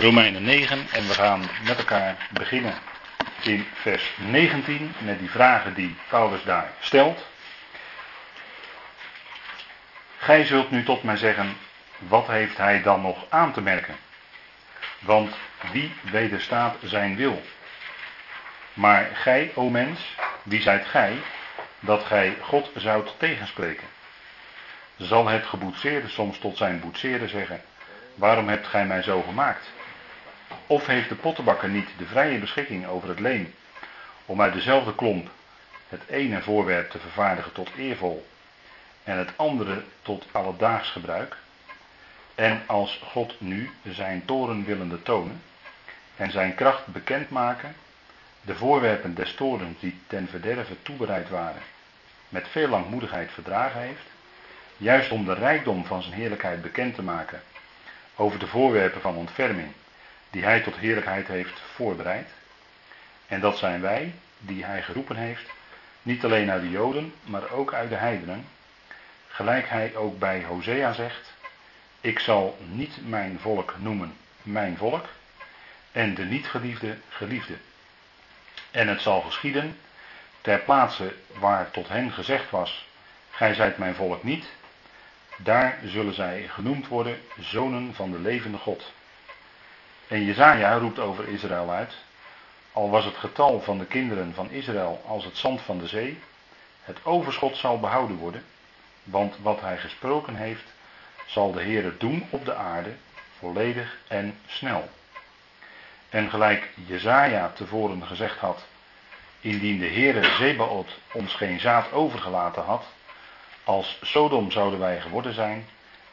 [0.00, 2.74] Romeinen 9 en we gaan met elkaar beginnen
[3.42, 7.26] in vers 19 met die vragen die Paulus daar stelt.
[10.18, 11.56] Gij zult nu tot mij zeggen,
[11.98, 13.96] wat heeft hij dan nog aan te merken?
[14.98, 15.34] Want
[15.72, 17.42] wie wederstaat zijn wil?
[18.72, 21.12] Maar gij, o mens, wie zijt gij,
[21.80, 23.86] dat gij God zoudt tegenspreken?
[24.96, 27.60] Zal het geboetseerde soms tot zijn boetseerde zeggen,
[28.14, 29.74] waarom hebt gij mij zo gemaakt?
[30.66, 33.54] Of heeft de pottenbakker niet de vrije beschikking over het leen
[34.26, 35.30] om uit dezelfde klomp
[35.88, 38.26] het ene voorwerp te vervaardigen tot eervol
[39.04, 41.36] en het andere tot alledaags gebruik?
[42.34, 45.42] En als God nu zijn toren willende tonen
[46.16, 47.76] en zijn kracht bekendmaken,
[48.42, 51.62] de voorwerpen des torens die ten verderve toebereid waren,
[52.28, 54.06] met veel langmoedigheid verdragen heeft,
[54.76, 57.42] juist om de rijkdom van zijn heerlijkheid bekend te maken
[58.16, 59.72] over de voorwerpen van ontferming
[60.36, 62.28] die hij tot heerlijkheid heeft voorbereid.
[63.26, 65.50] En dat zijn wij, die hij geroepen heeft,
[66.02, 68.46] niet alleen uit de Joden, maar ook uit de heidenen.
[69.28, 71.34] Gelijk hij ook bij Hosea zegt,
[72.00, 75.04] ik zal niet mijn volk noemen mijn volk,
[75.92, 77.56] en de niet geliefde geliefde.
[78.70, 79.78] En het zal geschieden,
[80.40, 82.88] ter plaatse waar tot hen gezegd was,
[83.30, 84.46] gij zijt mijn volk niet,
[85.36, 88.94] daar zullen zij genoemd worden zonen van de levende God.
[90.08, 91.94] En Jezaja roept over Israël uit,
[92.72, 96.18] al was het getal van de kinderen van Israël als het zand van de zee,
[96.82, 98.44] het overschot zal behouden worden,
[99.02, 100.72] want wat hij gesproken heeft,
[101.24, 102.94] zal de Heere doen op de aarde,
[103.38, 104.88] volledig en snel.
[106.08, 108.64] En gelijk Jezaja tevoren gezegd had,
[109.40, 112.84] indien de Heere Zebaot ons geen zaad overgelaten had,
[113.64, 115.66] als Sodom zouden wij geworden zijn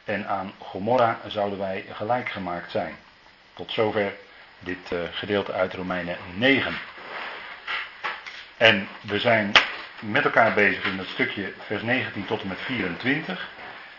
[0.04, 2.96] en aan Gomorra zouden wij gelijk gemaakt zijn.
[3.54, 4.12] Tot zover
[4.58, 6.78] dit uh, gedeelte uit Romeinen 9.
[8.56, 9.52] En we zijn
[9.98, 13.48] met elkaar bezig in het stukje vers 19 tot en met 24.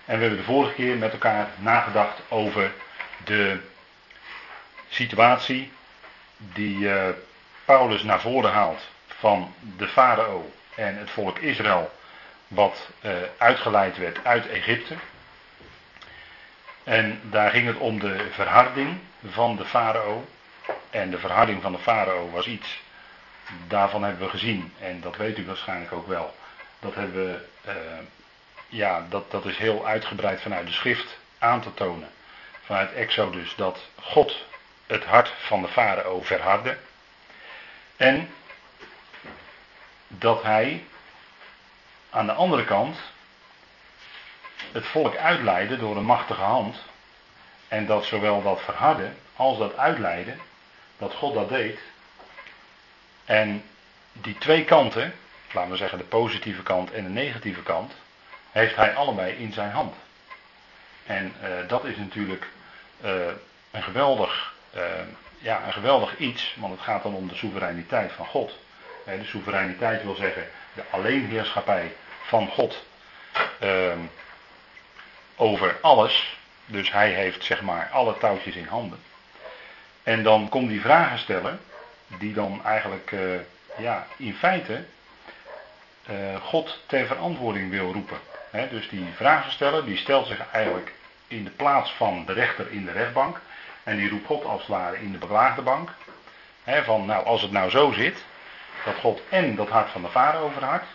[0.05, 2.71] En we hebben de vorige keer met elkaar nagedacht over
[3.23, 3.59] de
[4.89, 5.71] situatie
[6.37, 7.09] die uh,
[7.65, 11.91] Paulus naar voren haalt van de farao en het volk Israël
[12.47, 14.95] wat uh, uitgeleid werd uit Egypte.
[16.83, 18.99] En daar ging het om de verharding
[19.29, 20.25] van de farao.
[20.89, 22.81] En de verharding van de farao was iets,
[23.67, 26.35] daarvan hebben we gezien, en dat weet u waarschijnlijk ook wel.
[26.79, 27.73] Dat hebben we, uh,
[28.67, 32.09] ja, dat, dat is heel uitgebreid vanuit de schrift aan te tonen.
[32.61, 34.45] Vanuit Exodus dat God
[34.87, 36.77] het hart van de farao verhardde.
[37.97, 38.29] En
[40.07, 40.83] dat hij
[42.09, 42.97] aan de andere kant
[44.71, 46.75] het volk uitleidde door een machtige hand.
[47.67, 50.39] En dat zowel dat verharden als dat uitleiden,
[50.97, 51.79] dat God dat deed.
[53.25, 53.63] En
[54.11, 55.13] die twee kanten,
[55.51, 57.93] laten we zeggen de positieve kant en de negatieve kant,
[58.51, 59.95] heeft hij allebei in zijn hand.
[61.05, 62.47] En uh, dat is natuurlijk
[63.03, 63.11] uh,
[63.71, 64.81] een geweldig, uh,
[65.37, 68.57] ja, een geweldig iets, want het gaat dan om de soevereiniteit van God.
[69.05, 72.83] de soevereiniteit wil zeggen de alleenheerschappij van God
[73.59, 73.99] ehm,
[75.35, 76.37] over alles.
[76.65, 78.99] Dus hij heeft zeg maar alle touwtjes in handen.
[80.03, 81.59] En dan komt die vragen stellen,
[82.07, 83.39] die dan eigenlijk uh,
[83.77, 84.83] ja, in feite
[86.09, 88.17] uh, God ter verantwoording wil roepen.
[88.69, 90.93] Dus die vragen stellen, die stelt zich eigenlijk
[91.27, 93.39] in de plaats van de rechter in de rechtbank.
[93.83, 95.89] En die roept God als het ware in de beklaagde bank.
[96.65, 98.23] Van nou, als het nou zo zit,
[98.85, 100.85] dat God en dat hart van de farao verhardt.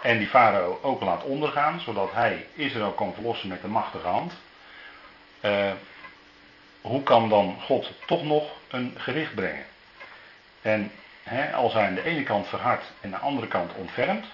[0.00, 4.32] En die farao ook laat ondergaan, zodat hij Israël kan verlossen met de machtige hand.
[5.40, 5.72] Uh,
[6.80, 9.64] hoe kan dan God toch nog een gericht brengen?
[10.62, 10.92] En
[11.54, 14.26] als hij aan de ene kant verhardt en aan de andere kant ontfermt,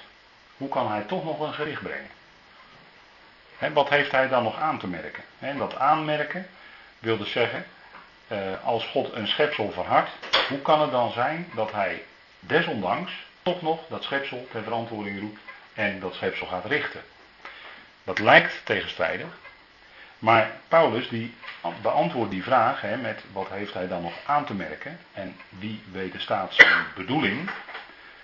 [0.57, 2.11] hoe kan hij toch nog een gericht brengen?
[3.73, 5.23] Wat heeft hij dan nog aan te merken?
[5.39, 6.47] En dat aanmerken
[6.99, 7.67] wil dus zeggen,
[8.29, 10.11] uh, als God een schepsel verhardt,
[10.49, 12.05] hoe kan het dan zijn dat hij
[12.41, 13.13] desondanks
[13.43, 15.41] toch nog dat schepsel ter verantwoording roept
[15.75, 17.03] en dat schepsel gaat richten?
[18.05, 19.39] Dat lijkt tegenstrijdig,
[20.19, 21.35] maar Paulus die
[21.83, 25.83] beantwoordt die vraag hè, met wat heeft hij dan nog aan te merken en wie
[25.93, 27.51] wederstaat zijn bedoeling.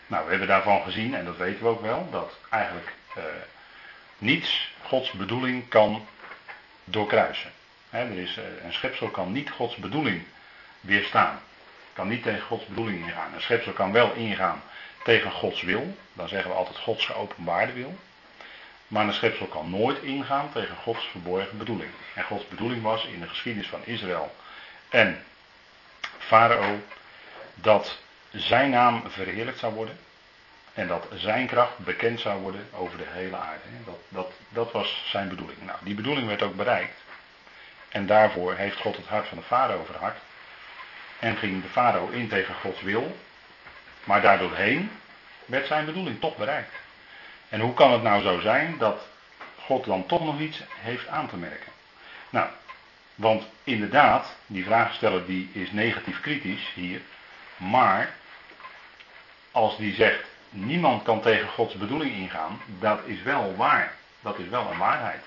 [0.07, 3.23] Nou, we hebben daarvan gezien, en dat weten we ook wel, dat eigenlijk eh,
[4.19, 6.07] niets Gods bedoeling kan
[6.85, 7.51] doorkruisen.
[7.91, 10.23] Er is, eh, een schepsel kan niet Gods bedoeling
[10.81, 11.41] weerstaan.
[11.93, 13.35] Kan niet tegen Gods bedoeling ingaan.
[13.35, 14.63] Een schepsel kan wel ingaan
[15.05, 15.97] tegen Gods wil.
[16.13, 17.99] Dan zeggen we altijd Gods geopenbaarde wil.
[18.91, 21.91] Maar een schepsel kan nooit ingaan tegen Gods verborgen bedoeling.
[22.15, 24.35] En Gods bedoeling was in de geschiedenis van Israël
[24.89, 25.25] en
[26.19, 26.81] farao
[27.55, 27.99] dat
[28.31, 29.99] zijn naam verheerlijkt zou worden.
[30.75, 33.63] En dat zijn kracht bekend zou worden over de hele aarde.
[33.85, 35.59] Dat, dat, dat was zijn bedoeling.
[35.63, 37.03] Nou, die bedoeling werd ook bereikt.
[37.89, 40.19] En daarvoor heeft God het hart van de farao verhard.
[41.19, 43.17] En ging de farao in tegen Gods wil.
[44.05, 44.91] Maar daardoorheen
[45.47, 46.75] werd zijn bedoeling toch bereikt.
[47.51, 49.07] En hoe kan het nou zo zijn dat
[49.61, 51.73] God dan toch nog iets heeft aan te merken?
[52.31, 52.49] Nou,
[53.15, 57.01] want inderdaad, die vraagsteller die is negatief kritisch hier.
[57.57, 58.15] Maar
[59.51, 63.95] als die zegt, niemand kan tegen Gods bedoeling ingaan, dat is wel waar.
[64.21, 65.25] Dat is wel een waarheid.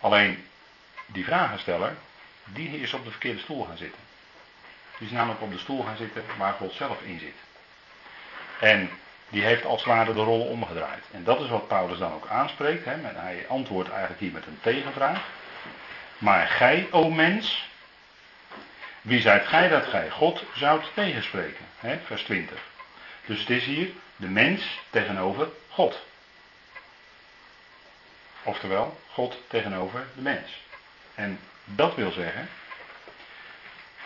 [0.00, 0.44] Alleen,
[1.06, 1.96] die vragensteller,
[2.44, 4.00] die is op de verkeerde stoel gaan zitten.
[4.98, 7.36] Die is namelijk op de stoel gaan zitten waar God zelf in zit.
[8.60, 8.90] En
[9.32, 11.04] die heeft als het ware de rollen omgedraaid.
[11.10, 12.84] En dat is wat Paulus dan ook aanspreekt.
[12.84, 12.94] Hè?
[13.02, 15.28] Hij antwoordt eigenlijk hier met een tegenvraag.
[16.18, 17.68] Maar gij, o mens,
[19.00, 21.64] wie zijt gij dat gij God zoudt tegenspreken?
[21.78, 21.98] Hè?
[22.04, 22.58] Vers 20.
[23.26, 26.04] Dus het is hier de mens tegenover God.
[28.42, 30.62] Oftewel, God tegenover de mens.
[31.14, 32.48] En dat wil zeggen,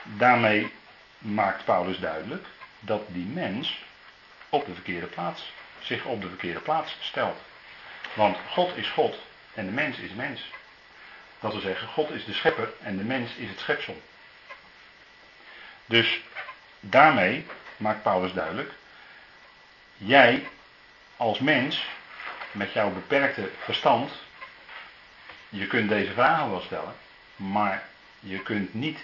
[0.03, 0.73] daarmee
[1.19, 2.47] maakt Paulus duidelijk
[2.81, 3.85] dat die mens
[4.57, 7.39] op de verkeerde plaats, zich op de verkeerde plaats stelt.
[8.15, 9.19] Want God is God
[9.55, 10.51] en de mens is mens.
[11.41, 14.03] Dat wil zeggen, God is de schepper en de mens is het schepsel.
[15.87, 16.21] Dus
[16.81, 18.73] daarmee maakt Paulus duidelijk,
[19.97, 20.49] jij
[21.17, 21.87] als mens
[22.53, 24.13] met jouw beperkte verstand,
[25.49, 26.95] je kunt deze vragen wel stellen,
[27.37, 27.83] maar
[28.21, 28.99] je kunt niet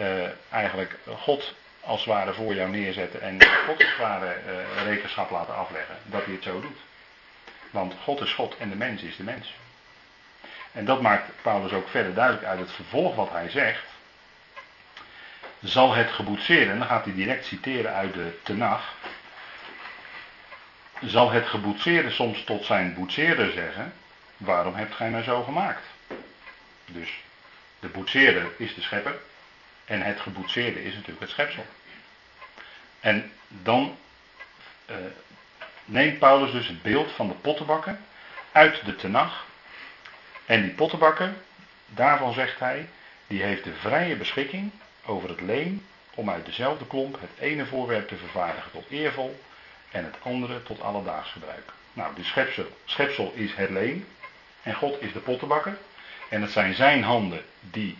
[0.00, 1.54] uh, eigenlijk God
[1.88, 5.96] als het ware voor jou neerzetten en God als het ware uh, rekenschap laten afleggen
[6.04, 6.78] dat hij het zo doet.
[7.70, 9.54] Want God is God en de mens is de mens.
[10.72, 13.84] En dat maakt Paulus ook verder duidelijk uit het vervolg wat hij zegt.
[15.60, 18.94] Zal het geboetseerde, en dan gaat hij direct citeren uit de Tenach.
[21.00, 23.92] Zal het geboetseerde soms tot zijn boetseerder zeggen:
[24.36, 25.84] Waarom hebt gij mij zo gemaakt?
[26.86, 27.22] Dus
[27.80, 29.18] de boetseerder is de schepper.
[29.84, 31.66] En het geboetseerde is natuurlijk het schepsel.
[33.00, 33.96] En dan
[34.90, 34.96] uh,
[35.84, 37.98] neemt Paulus dus het beeld van de pottenbakker
[38.52, 39.46] uit de tenag.
[40.46, 41.34] En die pottenbakker,
[41.86, 42.88] daarvan zegt hij,
[43.26, 44.70] die heeft de vrije beschikking
[45.04, 49.40] over het leem om uit dezelfde klomp het ene voorwerp te vervaardigen tot eervol
[49.90, 51.72] en het andere tot alledaags gebruik.
[51.92, 54.06] Nou, de schepsel, schepsel is het leem
[54.62, 55.78] en God is de pottenbakker.
[56.28, 57.98] En het zijn zijn handen die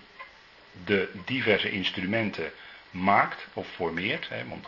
[0.84, 2.52] de diverse instrumenten
[2.90, 4.28] maakt of formeert.
[4.28, 4.66] Hè, want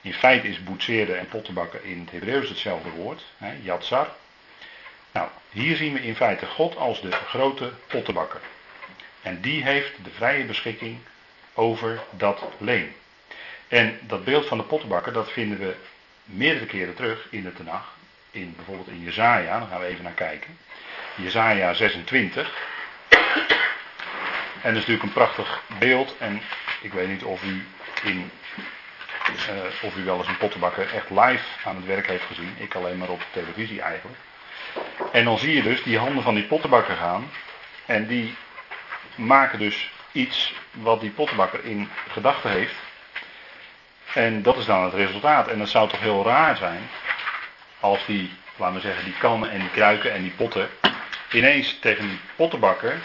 [0.00, 4.08] in feite is boetseren en pottenbakken in het Hebreeuws hetzelfde woord, hè, yatsar.
[5.12, 8.40] Nou, hier zien we in feite God als de grote pottenbakker.
[9.22, 10.98] En die heeft de vrije beschikking
[11.54, 12.94] over dat leem.
[13.68, 15.74] En dat beeld van de pottenbakker, dat vinden we
[16.24, 17.94] meerdere keren terug in de Tenach.
[18.30, 20.58] In, bijvoorbeeld in Jezaja, daar gaan we even naar kijken.
[21.16, 22.70] Jezaja 26.
[24.62, 26.14] En dat is natuurlijk een prachtig beeld.
[26.18, 26.42] En
[26.82, 27.66] ik weet niet of u,
[28.02, 28.30] in,
[29.28, 32.54] uh, of u wel eens een pottenbakker echt live aan het werk heeft gezien.
[32.58, 34.18] Ik alleen maar op televisie eigenlijk.
[35.12, 37.30] En dan zie je dus die handen van die pottenbakker gaan.
[37.86, 38.34] En die
[39.14, 42.74] maken dus iets wat die pottenbakker in gedachten heeft.
[44.14, 45.48] En dat is dan het resultaat.
[45.48, 46.88] En dat zou toch heel raar zijn
[47.80, 50.68] als die, laten we zeggen, die kannen en die kruiken en die potten
[51.32, 53.00] ineens tegen die pottenbakker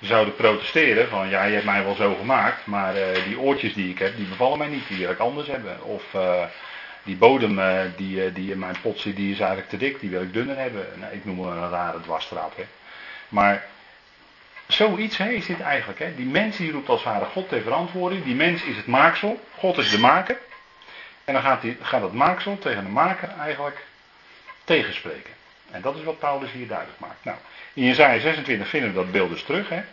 [0.00, 3.90] zouden protesteren van ja, je hebt mij wel zo gemaakt, maar uh, die oortjes die
[3.90, 5.82] ik heb, die bevallen mij niet, die wil ik anders hebben.
[5.82, 6.44] Of uh,
[7.02, 10.10] die bodem uh, die, die in mijn pot zit, die is eigenlijk te dik, die
[10.10, 10.86] wil ik dunner hebben.
[10.94, 12.52] Nou, ik noem het een rare dwarsstraat.
[12.56, 12.64] Hè.
[13.28, 13.66] Maar
[14.66, 15.98] zoiets hè, is dit eigenlijk.
[15.98, 16.14] Hè.
[16.14, 18.24] Die mens die roept als vader God ter verantwoording.
[18.24, 20.38] Die mens is het maaksel, God is de maker.
[21.24, 23.86] En dan gaat, die, gaat het maaksel tegen de maker eigenlijk
[24.64, 25.32] tegenspreken.
[25.70, 27.24] En dat is wat Paulus hier duidelijk maakt.
[27.24, 27.38] Nou,
[27.72, 29.68] in Jezaja 26 vinden we dat beeld dus terug.
[29.68, 29.84] Hè?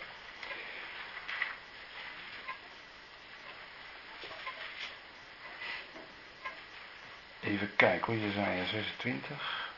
[7.40, 9.70] Even kijken hoor, Jezaja 26.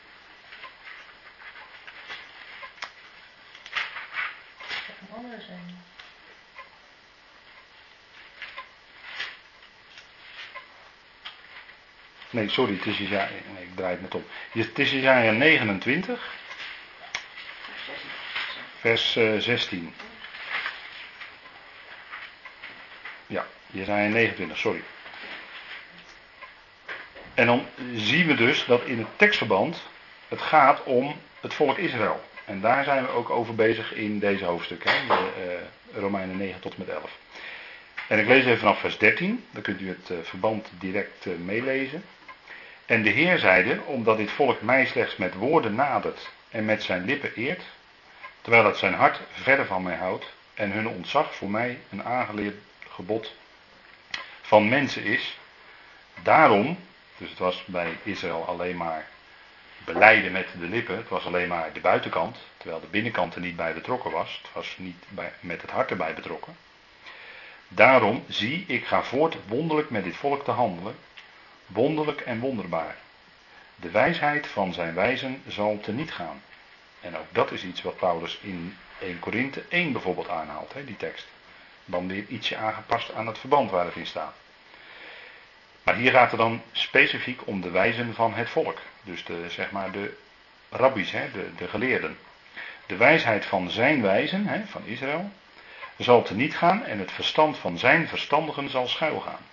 [5.01, 5.83] Een andere zijn.
[12.29, 14.23] Nee, sorry, het is Jezaja, nee, ik draai het om.
[14.51, 16.35] Het is Jezaja 29
[18.79, 19.93] vers 16.
[19.97, 20.05] Eh,
[23.27, 24.83] ja, Jezaja 29, sorry.
[27.33, 27.65] En dan
[27.95, 29.81] zien we dus dat in het tekstverband
[30.27, 32.25] het gaat om het volk Israël.
[32.45, 35.29] En daar zijn we ook over bezig in deze hoofdstuk, hè, de,
[35.93, 37.17] uh, Romeinen 9 tot met 11.
[38.07, 42.03] En ik lees even vanaf vers 13, dan kunt u het verband direct meelezen.
[42.87, 47.05] En de Heer zeide, omdat dit volk mij slechts met woorden nadert en met zijn
[47.05, 47.63] lippen eert,
[48.41, 52.55] terwijl het zijn hart verder van mij houdt en hun ontzag voor mij een aangeleerd
[52.89, 53.33] gebod
[54.41, 55.37] van mensen is.
[56.23, 56.79] Daarom,
[57.17, 59.05] dus het was bij Israël alleen maar
[59.85, 63.55] beleiden met de lippen, het was alleen maar de buitenkant, terwijl de binnenkant er niet
[63.55, 65.03] bij betrokken was, het was niet
[65.39, 66.55] met het hart erbij betrokken.
[67.67, 70.95] Daarom zie, ik ga voort wonderlijk met dit volk te handelen,
[71.67, 72.95] wonderlijk en wonderbaar.
[73.75, 76.41] De wijsheid van zijn wijzen zal teniet gaan.
[77.01, 80.97] En ook dat is iets wat Paulus in 1 Korinthe 1 bijvoorbeeld aanhaalt, hè, die
[80.97, 81.27] tekst.
[81.85, 84.35] Dan weer ietsje aangepast aan het verband waar het in staat.
[85.83, 88.79] Maar hier gaat het dan specifiek om de wijzen van het volk.
[89.03, 90.17] Dus de, zeg maar de
[90.69, 92.17] rabbies, hè, de, de geleerden.
[92.85, 95.31] De wijsheid van zijn wijzen, hè, van Israël,
[95.97, 99.45] zal teniet gaan en het verstand van zijn verstandigen zal schuilgaan.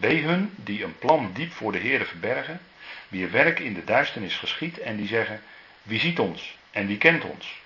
[0.00, 2.60] Wee hun die een plan diep voor de Heeren verbergen,
[3.08, 5.42] wie werk in de duisternis geschiet en die zeggen,
[5.82, 7.60] wie ziet ons en wie kent ons?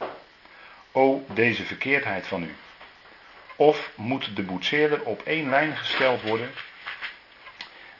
[0.92, 2.54] O, deze verkeerdheid van u.
[3.56, 6.50] Of moet de boetseerder op één lijn gesteld worden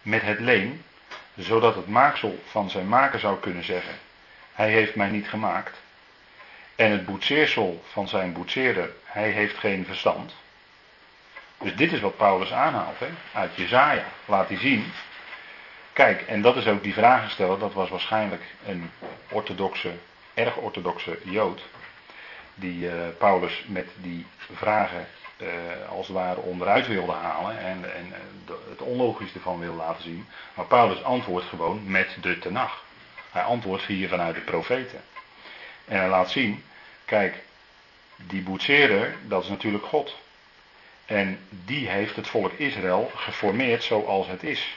[0.02, 0.84] met het leen,
[1.36, 3.94] zodat het maaksel van zijn maker zou kunnen zeggen,
[4.52, 5.80] hij heeft mij niet gemaakt.
[6.76, 10.34] En het boetseersel van zijn boetseerder, hij heeft geen verstand.
[11.58, 13.08] Dus dit is wat Paulus aanhaalt, hè?
[13.32, 14.04] uit Jezaja.
[14.24, 14.92] Laat hij zien.
[15.92, 18.90] Kijk, en dat is ook die vragen stellen, dat was waarschijnlijk een
[19.28, 19.92] orthodoxe,
[20.34, 21.62] erg orthodoxe Jood.
[22.54, 25.48] Die uh, Paulus met die vragen uh,
[25.90, 30.26] als het ware onderuit wilde halen en, en uh, het onlogisch ervan wilde laten zien.
[30.54, 32.82] Maar Paulus antwoordt gewoon met de tenag.
[33.30, 35.00] Hij antwoordt hier vanuit de profeten.
[35.84, 36.64] En hij laat zien,
[37.04, 37.42] kijk,
[38.16, 40.16] die boetseerder, dat is natuurlijk God.
[41.08, 44.76] En die heeft het volk Israël geformeerd zoals het is.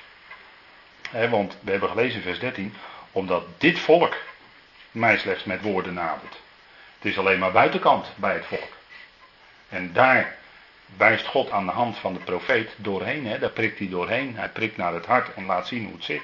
[1.30, 2.74] want we hebben gelezen vers 13,
[3.12, 4.16] omdat dit volk
[4.92, 6.40] mij slechts met woorden nadert.
[6.96, 8.70] Het is alleen maar buitenkant bij het volk.
[9.70, 10.36] En daar
[10.98, 13.40] wijst God aan de hand van de profeet doorheen.
[13.40, 14.36] Daar prikt hij doorheen.
[14.36, 16.24] Hij prikt naar het hart en laat zien hoe het zit.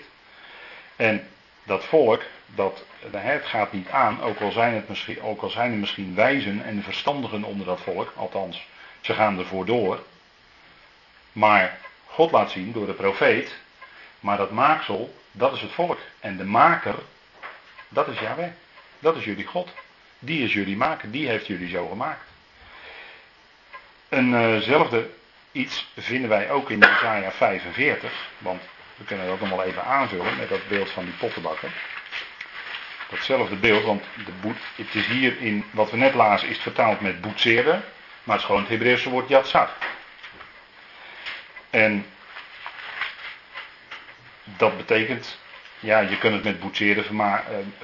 [0.95, 1.27] En
[1.63, 5.71] dat volk, dat, het gaat niet aan, ook al, zijn het misschien, ook al zijn
[5.71, 8.67] er misschien wijzen en verstandigen onder dat volk, althans
[9.07, 10.03] ze gaan ervoor door.
[11.31, 13.55] Maar God laat zien door de profeet.
[14.19, 15.99] Maar dat maaksel, dat is het volk.
[16.19, 16.95] En de maker,
[17.89, 18.49] dat is Yahweh.
[18.99, 19.69] Dat is jullie God.
[20.19, 21.11] Die is jullie maker.
[21.11, 22.25] Die heeft jullie zo gemaakt.
[24.09, 25.05] Eenzelfde uh
[25.51, 28.11] iets vinden wij ook in Isaiah 45.
[28.37, 28.61] Want
[28.95, 31.71] we kunnen dat nog wel even aanvullen met dat beeld van die pottenbakker.
[33.09, 37.01] Datzelfde beeld, want de boet, het is hier in wat we net lazen, is vertaald
[37.01, 37.83] met boetseren.
[38.27, 39.69] Maar het is gewoon het Hebreeuwse woord yatsar.
[41.69, 42.05] En
[44.43, 45.39] dat betekent,
[45.79, 47.35] ja, je kunt het met boetseren uh,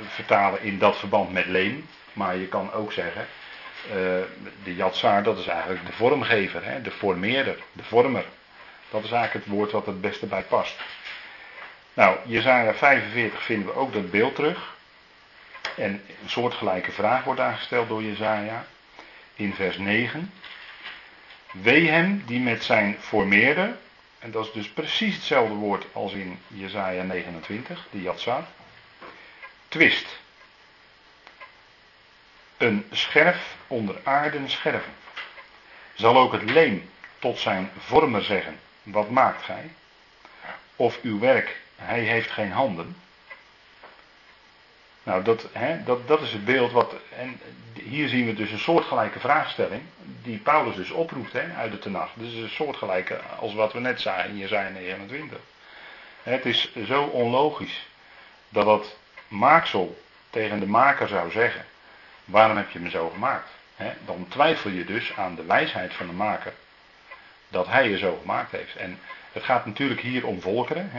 [0.07, 1.87] vertalen in dat verband met leem.
[2.13, 3.27] Maar je kan ook zeggen,
[3.87, 3.93] uh,
[4.63, 8.25] de yatsar, dat is eigenlijk de vormgever, hè, de formeerder, de vormer.
[8.89, 10.75] Dat is eigenlijk het woord wat het beste bij past.
[11.93, 14.75] Nou, Jezaja 45 vinden we ook dat beeld terug.
[15.77, 18.65] En een soortgelijke vraag wordt aangesteld door Jezaja
[19.35, 20.33] in vers 9.
[21.51, 23.75] Wee hem die met zijn formeerde,
[24.19, 28.47] en dat is dus precies hetzelfde woord als in Jesaja 29, die Yatsar,
[29.67, 30.21] twist.
[32.57, 34.93] Een scherf onder aarden scherven.
[35.93, 39.71] Zal ook het leem tot zijn vormer zeggen, wat maakt gij?
[40.75, 42.95] Of uw werk, hij heeft geen handen.
[45.03, 46.93] Nou, dat, hè, dat, dat is het beeld wat.
[47.17, 47.39] En
[47.73, 49.81] hier zien we dus een soortgelijke vraagstelling.
[50.21, 52.09] Die Paulus dus oproept hè, uit de Tenach.
[52.13, 55.37] Dus een soortgelijke als wat we net zagen in Jezaja 29.
[56.23, 57.87] Het is zo onlogisch
[58.49, 61.65] dat dat maaksel tegen de maker zou zeggen:
[62.25, 63.49] Waarom heb je me zo gemaakt?
[64.05, 66.53] dan twijfel je dus aan de wijsheid van de maker
[67.47, 68.75] dat hij je zo gemaakt heeft.
[68.75, 68.99] En
[69.31, 70.89] het gaat natuurlijk hier om volkeren.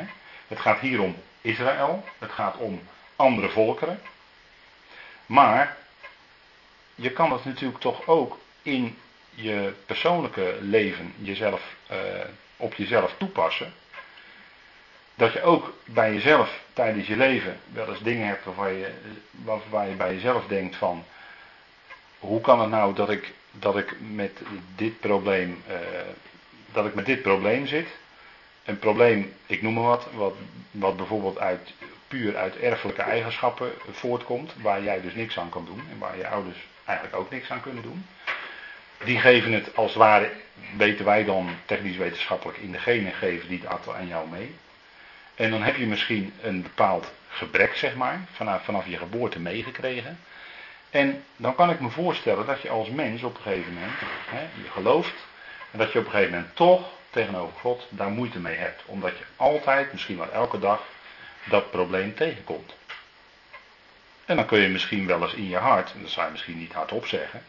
[0.49, 2.05] Het gaat hier om Israël.
[2.19, 2.83] Het gaat om
[3.17, 4.01] andere volkeren.
[5.27, 5.77] Maar
[6.95, 8.99] je kan het natuurlijk toch ook in
[9.31, 11.97] je persoonlijke leven jezelf, uh,
[12.57, 13.73] op jezelf toepassen.
[15.15, 18.93] Dat je ook bij jezelf tijdens je leven wel eens dingen hebt waarvan je,
[19.71, 21.05] waar je bij jezelf denkt van
[22.19, 24.41] hoe kan het nou dat ik, dat ik met
[24.77, 25.75] dit probleem uh,
[26.75, 27.89] dat ik met dit probleem zit.
[28.65, 30.35] Een probleem, ik noem maar wat, wat,
[30.71, 31.73] wat bijvoorbeeld uit
[32.09, 36.29] puur uit erfelijke eigenschappen voortkomt, waar jij dus niks aan kan doen en waar je
[36.29, 38.07] ouders eigenlijk ook niks aan kunnen doen.
[39.05, 40.31] die geven het als ware,
[40.77, 44.55] weten wij dan technisch wetenschappelijk, in de genen geven die het aan jou mee.
[45.35, 50.19] En dan heb je misschien een bepaald gebrek, zeg maar, vanaf, vanaf je geboorte meegekregen.
[50.91, 53.93] En dan kan ik me voorstellen dat je als mens op een gegeven moment,
[54.29, 55.15] hè, je gelooft,
[55.71, 58.83] en dat je op een gegeven moment toch tegenover God daar moeite mee hebt.
[58.87, 60.83] Omdat je altijd, misschien wel elke dag,
[61.45, 62.75] dat probleem tegenkomt.
[64.25, 66.59] En dan kun je misschien wel eens in je hart, en dat zou je misschien
[66.59, 67.43] niet hardop zeggen,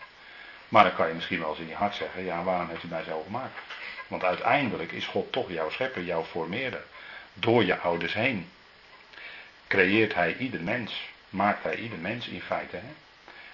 [0.70, 2.88] maar dan kan je misschien wel eens in je hart zeggen, ja, waarom heeft u
[2.88, 3.60] mij zo gemaakt?
[4.08, 6.84] Want uiteindelijk is God toch jouw schepper, jouw formeerder.
[7.34, 8.50] Door je ouders heen.
[9.68, 11.10] Creëert hij ieder mens.
[11.30, 12.75] Maakt hij ieder mens in feite.
[12.75, 12.94] Hè?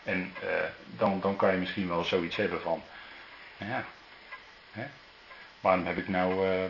[0.03, 0.49] En uh,
[0.85, 2.83] dan, dan kan je misschien wel zoiets hebben van,
[3.57, 3.85] ja,
[4.71, 4.85] hè?
[5.59, 6.63] waarom heb ik nou, uh,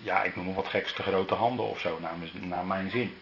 [0.00, 3.20] ja, ik noem nog wat geks, te grote handen of zo, naar, naar mijn zin.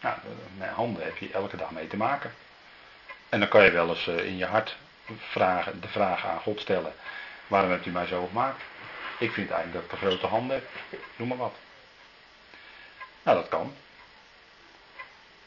[0.00, 0.16] Nou,
[0.56, 2.32] met handen heb je elke dag mee te maken.
[3.28, 4.76] En dan kan je wel eens in je hart
[5.16, 6.92] vragen, de vraag aan God stellen,
[7.46, 8.62] waarom hebt u mij zo gemaakt?
[9.18, 11.54] Ik vind eigenlijk dat ik te grote handen heb, noem maar wat.
[13.22, 13.74] Nou, dat kan.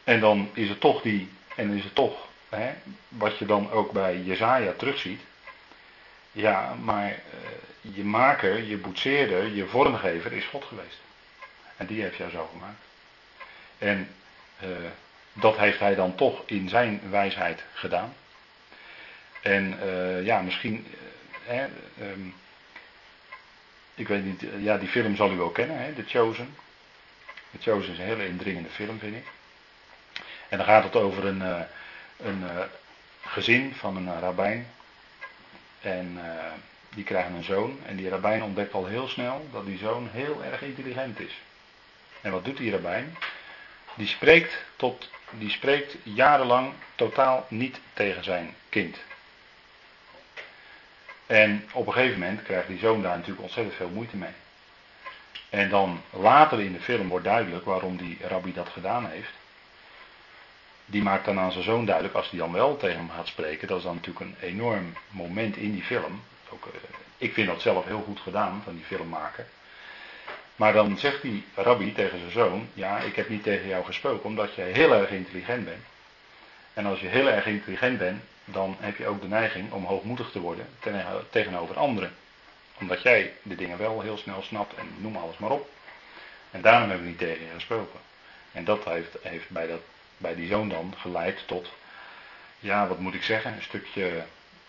[0.03, 2.73] En dan is het toch die, en is het toch, hè,
[3.07, 5.21] wat je dan ook bij Jezaja terugziet.
[6.31, 10.99] Ja, maar uh, je maker, je boetseerder, je vormgever is God geweest.
[11.77, 12.83] En die heeft jou zo gemaakt.
[13.77, 14.09] En
[14.63, 14.69] uh,
[15.33, 18.15] dat heeft hij dan toch in zijn wijsheid gedaan.
[19.41, 20.87] En uh, ja, misschien,
[21.99, 22.33] um,
[23.95, 26.55] ik weet niet, ja, die film zal u wel kennen, hè, The Chosen.
[27.51, 29.25] The Chosen is een hele indringende film, vind ik.
[30.49, 31.41] En dan gaat het over een,
[32.17, 32.43] een
[33.21, 34.67] gezin van een rabbijn.
[35.81, 36.23] En uh,
[36.89, 37.79] die krijgen een zoon.
[37.85, 41.41] En die rabbijn ontdekt al heel snel dat die zoon heel erg intelligent is.
[42.21, 43.17] En wat doet die rabbijn?
[43.95, 48.97] Die spreekt, tot, die spreekt jarenlang totaal niet tegen zijn kind.
[51.25, 54.33] En op een gegeven moment krijgt die zoon daar natuurlijk ontzettend veel moeite mee.
[55.49, 59.31] En dan later in de film wordt duidelijk waarom die rabbi dat gedaan heeft.
[60.91, 63.67] Die maakt dan aan zijn zoon duidelijk, als hij dan wel tegen hem gaat spreken,
[63.67, 66.21] dat is dan natuurlijk een enorm moment in die film.
[66.49, 66.71] Ook, uh,
[67.17, 69.45] ik vind dat zelf heel goed gedaan, van die filmmaker.
[70.55, 74.25] Maar dan zegt die rabbi tegen zijn zoon, ja, ik heb niet tegen jou gesproken,
[74.25, 75.83] omdat jij heel erg intelligent bent.
[76.73, 80.31] En als je heel erg intelligent bent, dan heb je ook de neiging om hoogmoedig
[80.31, 80.67] te worden
[81.29, 82.13] tegenover anderen.
[82.79, 85.69] Omdat jij de dingen wel heel snel snapt en noem alles maar op.
[86.51, 87.99] En daarom hebben we niet tegen je gesproken.
[88.51, 89.81] En dat heeft, heeft bij, dat,
[90.21, 91.71] bij die zoon dan geleid tot,
[92.59, 94.23] ja, wat moet ik zeggen, een stukje,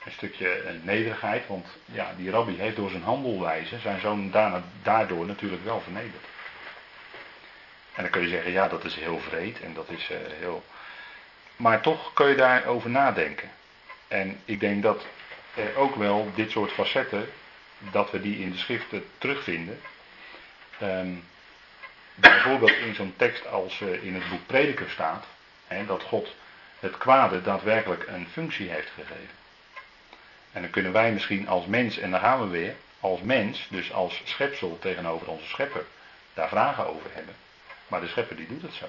[0.05, 1.47] een stukje nederigheid.
[1.47, 6.25] Want ja, die rabbi heeft door zijn handelwijze zijn zoon daarna, daardoor natuurlijk wel vernederd.
[7.95, 10.65] En dan kun je zeggen, ja, dat is heel vreed en dat is uh, heel.
[11.57, 13.51] Maar toch kun je daarover nadenken.
[14.09, 15.07] En ik denk dat
[15.55, 17.29] er ook wel dit soort facetten,
[17.79, 19.81] dat we die in de schriften terugvinden.
[20.83, 21.25] Um,
[22.15, 25.27] bijvoorbeeld in zo'n tekst als uh, in het boek Prediker staat,
[25.87, 26.35] dat God
[26.81, 29.41] het kwade daadwerkelijk een functie heeft gegeven.
[30.53, 33.93] En dan kunnen wij misschien als mens, en daar gaan we weer, als mens, dus
[33.93, 35.85] als schepsel tegenover onze schepper,
[36.35, 37.35] daar vragen over hebben.
[37.87, 38.87] Maar de schepper die doet het zo.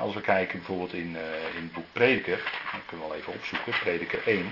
[0.00, 2.36] Als we kijken bijvoorbeeld in, uh, in het boek Prediker,
[2.72, 4.46] dat kunnen we wel even opzoeken, Prediker 1.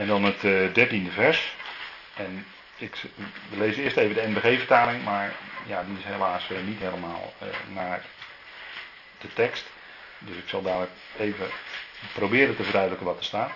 [0.00, 1.54] En dan het uh, dertiende vers.
[2.16, 2.96] En ik,
[3.50, 5.32] we lezen eerst even de NBG-vertaling, maar
[5.66, 7.32] ja, die is helaas uh, niet helemaal
[7.68, 8.02] naar
[9.18, 9.70] de tekst.
[10.18, 11.46] Dus ik zal dadelijk even
[12.12, 13.50] proberen te verduidelijken wat er staat.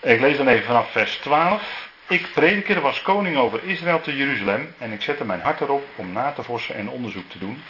[0.00, 1.88] Ik lees dan even vanaf vers 12.
[2.06, 6.12] Ik, prediker, was koning over Israël te Jeruzalem en ik zette mijn hart erop om
[6.12, 7.62] na te vorsen en onderzoek te doen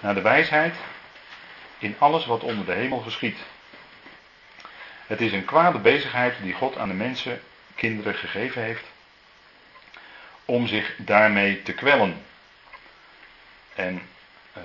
[0.00, 0.76] naar de wijsheid
[1.78, 3.38] in alles wat onder de hemel geschiet.
[5.06, 7.40] Het is een kwade bezigheid die God aan de mensen,
[7.74, 8.84] kinderen gegeven heeft,
[10.44, 12.22] om zich daarmee te kwellen.
[13.74, 14.02] En
[14.56, 14.62] uh,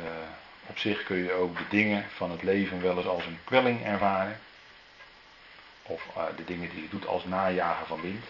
[0.65, 3.86] op zich kun je ook de dingen van het leven wel eens als een kwelling
[3.86, 4.39] ervaren.
[5.84, 8.25] Of uh, de dingen die je doet als najagen van wind.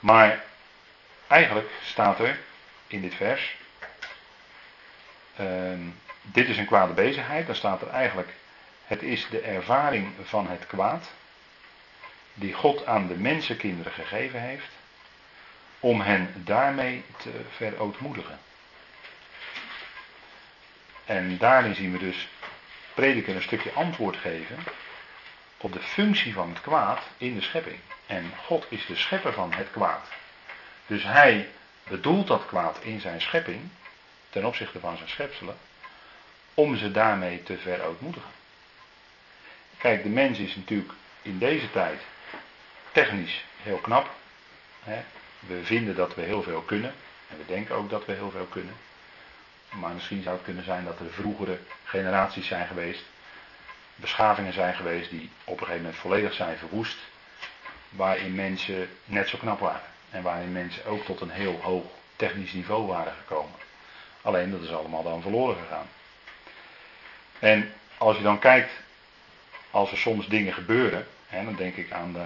[0.00, 0.44] Maar
[1.26, 2.38] eigenlijk staat er
[2.86, 3.56] in dit vers.
[5.40, 5.46] Uh,
[6.22, 7.46] dit is een kwade bezigheid.
[7.46, 8.28] Dan staat er eigenlijk.
[8.86, 11.12] Het is de ervaring van het kwaad.
[12.34, 14.68] Die God aan de mensenkinderen gegeven heeft.
[15.80, 18.38] Om hen daarmee te verootmoedigen.
[21.04, 22.28] En daarin zien we dus
[22.94, 24.58] prediker een stukje antwoord geven
[25.56, 27.78] op de functie van het kwaad in de schepping.
[28.06, 30.08] En God is de schepper van het kwaad.
[30.86, 31.48] Dus hij
[31.88, 33.60] bedoelt dat kwaad in zijn schepping,
[34.30, 35.56] ten opzichte van zijn schepselen,
[36.54, 38.30] om ze daarmee te verootmoedigen.
[39.78, 42.00] Kijk, de mens is natuurlijk in deze tijd
[42.92, 44.10] technisch heel knap.
[45.38, 46.94] We vinden dat we heel veel kunnen.
[47.30, 48.74] En we denken ook dat we heel veel kunnen.
[49.70, 53.02] Maar misschien zou het kunnen zijn dat er vroegere generaties zijn geweest.
[53.94, 56.98] Beschavingen zijn geweest die op een gegeven moment volledig zijn verwoest.
[57.88, 59.88] Waarin mensen net zo knap waren.
[60.10, 61.84] En waarin mensen ook tot een heel hoog
[62.16, 63.58] technisch niveau waren gekomen.
[64.22, 65.88] Alleen dat is allemaal dan verloren gegaan.
[67.38, 68.70] En als je dan kijkt,
[69.76, 72.24] als er soms dingen gebeuren, hè, dan denk ik aan de,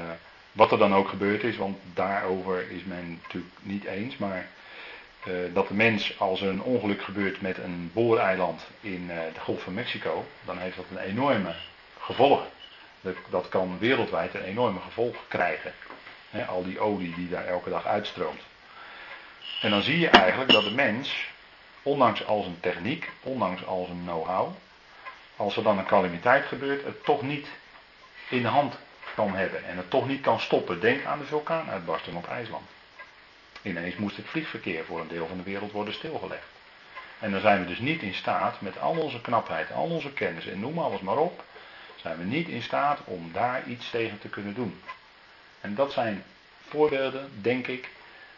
[0.53, 4.47] wat er dan ook gebeurd is, want daarover is men natuurlijk niet eens, maar
[5.29, 9.41] uh, dat de mens, als er een ongeluk gebeurt met een booreiland in uh, de
[9.41, 11.55] Golf van Mexico, dan heeft dat een enorme
[11.99, 12.47] gevolgen.
[13.01, 15.73] Dat, dat kan wereldwijd een enorme gevolg krijgen.
[16.31, 18.43] Hè, al die olie die daar elke dag uitstroomt.
[19.61, 21.29] En dan zie je eigenlijk dat de mens,
[21.83, 24.53] ondanks al zijn techniek, ondanks al zijn know-how,
[25.41, 27.47] als er dan een calamiteit gebeurt, het toch niet
[28.29, 28.79] in de hand
[29.15, 30.81] kan hebben en het toch niet kan stoppen.
[30.81, 32.69] Denk aan de vulkaanuitbarsting op IJsland.
[33.63, 36.47] Ineens moest het vliegverkeer voor een deel van de wereld worden stilgelegd.
[37.19, 40.47] En dan zijn we dus niet in staat, met al onze knapheid, al onze kennis
[40.47, 41.45] en noem alles maar op,
[41.97, 44.83] zijn we niet in staat om daar iets tegen te kunnen doen.
[45.61, 46.25] En dat zijn
[46.69, 47.89] voorbeelden, denk ik,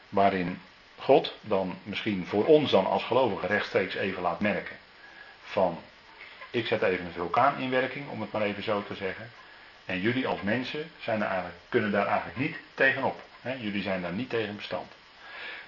[0.08, 0.60] waarin
[0.98, 4.76] God dan misschien voor ons dan als gelovigen rechtstreeks even laat merken
[5.42, 5.78] van
[6.52, 9.30] ik zet even een vulkaan in werking, om het maar even zo te zeggen.
[9.84, 13.22] En jullie als mensen zijn er eigenlijk, kunnen daar eigenlijk niet tegenop.
[13.40, 13.52] Hè?
[13.52, 14.92] Jullie zijn daar niet tegen bestand.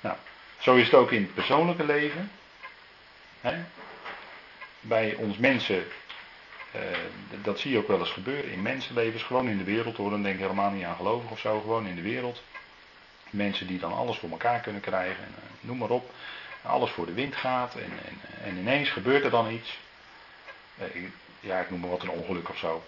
[0.00, 0.16] Nou,
[0.58, 2.30] zo is het ook in het persoonlijke leven.
[3.40, 3.64] Hè?
[4.80, 5.84] Bij ons mensen,
[6.70, 6.80] eh,
[7.42, 10.22] dat zie je ook wel eens gebeuren in mensenlevens, gewoon in de wereld hoor, dan
[10.22, 12.42] denk ik helemaal niet aan geloven of zo, gewoon in de wereld.
[13.30, 16.12] Mensen die dan alles voor elkaar kunnen krijgen, en, eh, noem maar op.
[16.62, 19.78] Alles voor de wind gaat en, en, en ineens gebeurt er dan iets.
[20.78, 20.87] Eh,
[21.40, 22.84] ja, ik noem maar wat een ongeluk of zo.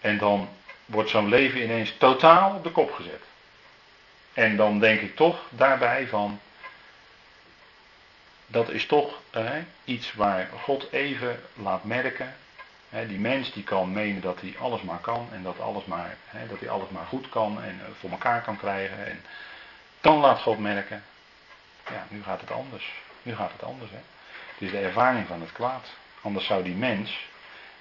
[0.00, 0.48] En dan
[0.84, 3.22] wordt zo'n leven ineens totaal op de kop gezet.
[4.32, 6.40] En dan denk ik toch daarbij van,
[8.46, 9.20] dat is toch
[9.84, 12.34] iets waar God even laat merken.
[13.06, 16.16] die mens die kan menen dat hij alles maar kan en dat, alles maar,
[16.48, 19.06] dat hij alles maar goed kan en eh, voor elkaar kan krijgen.
[19.06, 19.24] En
[20.00, 21.04] dan laat God merken,
[21.90, 22.92] ja, nu gaat het anders.
[23.22, 23.90] Nu gaat het anders.
[23.90, 24.00] Hè.
[24.52, 25.88] Het is de ervaring van het kwaad.
[26.22, 27.26] Anders zou die mens,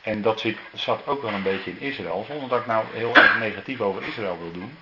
[0.02, 3.16] en dat zit, zat ook wel een beetje in Israël, zonder dat ik nou heel
[3.16, 4.78] erg negatief over Israël wil doen.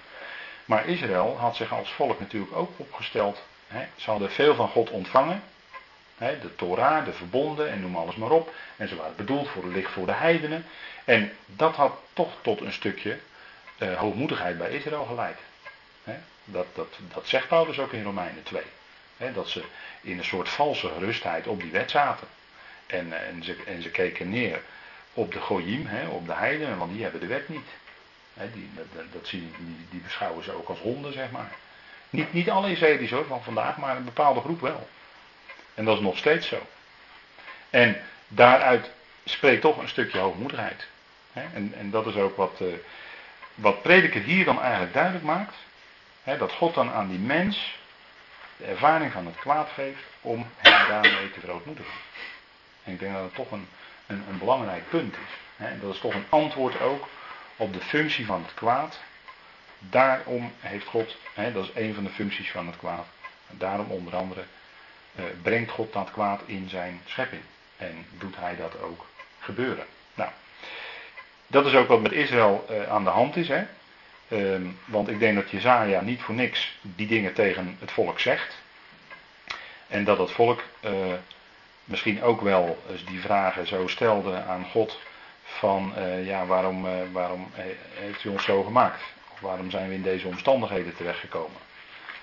[0.65, 3.41] Maar Israël had zich als volk natuurlijk ook opgesteld.
[3.68, 5.44] Hè, ze hadden veel van God ontvangen.
[6.18, 8.54] Hè, de Torah, de verbonden en noem alles maar op.
[8.76, 10.65] En ze waren bedoeld voor de licht voor de heidenen.
[11.06, 13.20] En dat had toch tot een stukje
[13.78, 15.38] uh, hoogmoedigheid bij Israël geleid.
[16.04, 18.63] Hè, dat, dat, dat zegt Paulus ook in Romeinen 2.
[19.34, 19.63] dat ze
[20.02, 22.28] in een soort valse gerustheid op die wet zaten.
[22.88, 24.62] En, eh, en, ze, en ze keken neer
[25.13, 27.67] op de Goyim, hè, op de heidenen, want die hebben de wet niet.
[28.34, 28.69] Hè, die,
[29.12, 31.52] dat, zien, die, die, beschouwen ze ook als honden, zeg maar.
[32.10, 34.89] Niet, niet alle Israëli's hoor, van vandaag, maar een bepaalde groep wel.
[35.74, 36.62] En dat is nog steeds zo.
[37.69, 38.91] En daaruit
[39.26, 40.88] spreekt toch een stukje hoogmoedigheid.
[41.34, 42.74] Hè, en, en dat is ook wat, uh,
[43.56, 45.56] wat prediker hier dan eigenlijk duidelijk maakt.
[46.24, 47.78] Hè, dat God dan aan die mens
[48.58, 51.93] de ervaring van het kwaad geeft om hem daarmee te verootmoedigen.
[52.86, 53.67] En ik denk dat het toch een,
[54.08, 55.65] een, een belangrijk punt is.
[55.65, 57.08] En dat is toch een antwoord ook
[57.56, 59.00] op de functie van het kwaad.
[59.80, 61.17] Daarom heeft God,
[61.54, 63.06] dat is een van de functies van het kwaad.
[63.50, 64.43] Daarom onder andere
[65.15, 67.41] eh, brengt God dat kwaad in zijn schepping.
[67.78, 69.06] En doet hij dat ook
[69.39, 69.86] gebeuren.
[70.13, 70.30] Nou,
[71.48, 73.48] dat is ook wat met Israël eh, aan de hand is.
[73.48, 73.65] Hè?
[74.28, 78.63] Ehm, want ik denk dat Jezaja niet voor niks die dingen tegen het volk zegt.
[79.88, 80.91] En dat het volk uh,
[81.86, 85.00] misschien ook wel eens die vragen zo stelde aan God
[85.43, 87.52] van uh, ja, waarom, uh, waarom
[87.93, 89.02] heeft u ons zo gemaakt?
[89.34, 91.58] Of waarom zijn we in deze omstandigheden terechtgekomen?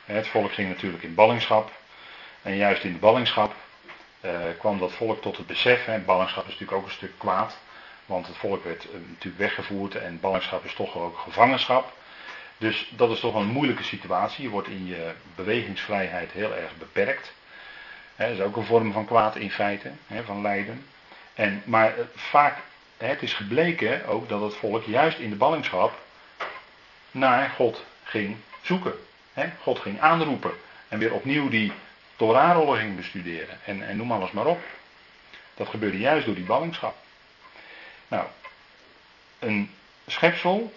[0.04, 1.70] Het volk ging natuurlijk in ballingschap.
[2.42, 3.54] En juist in de ballingschap
[4.58, 5.88] kwam dat volk tot het besef.
[6.04, 7.58] Ballingschap is natuurlijk ook een stuk kwaad.
[8.06, 11.92] Want het volk werd natuurlijk weggevoerd en ballingschap is toch ook gevangenschap.
[12.58, 14.44] Dus dat is toch een moeilijke situatie.
[14.44, 17.32] Je wordt in je bewegingsvrijheid heel erg beperkt.
[18.16, 19.90] Dat is ook een vorm van kwaad in feite,
[20.24, 20.86] van lijden.
[21.34, 22.56] En, maar eh, vaak,
[22.96, 26.00] het is gebleken ook dat het volk juist in de ballingschap
[27.10, 28.94] naar God ging zoeken.
[29.60, 30.52] God ging aanroepen
[30.88, 31.72] en weer opnieuw die
[32.16, 33.58] Torahrollen ging bestuderen.
[33.64, 34.60] En, en noem alles maar op.
[35.54, 36.96] Dat gebeurde juist door die ballingschap.
[38.08, 38.26] Nou,
[39.38, 39.70] een
[40.06, 40.72] schepsel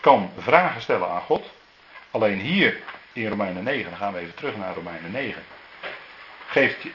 [0.00, 1.46] kan vragen stellen aan God.
[2.10, 2.80] Alleen hier
[3.12, 5.42] in Romeinen 9, dan gaan we even terug naar Romeinen 9.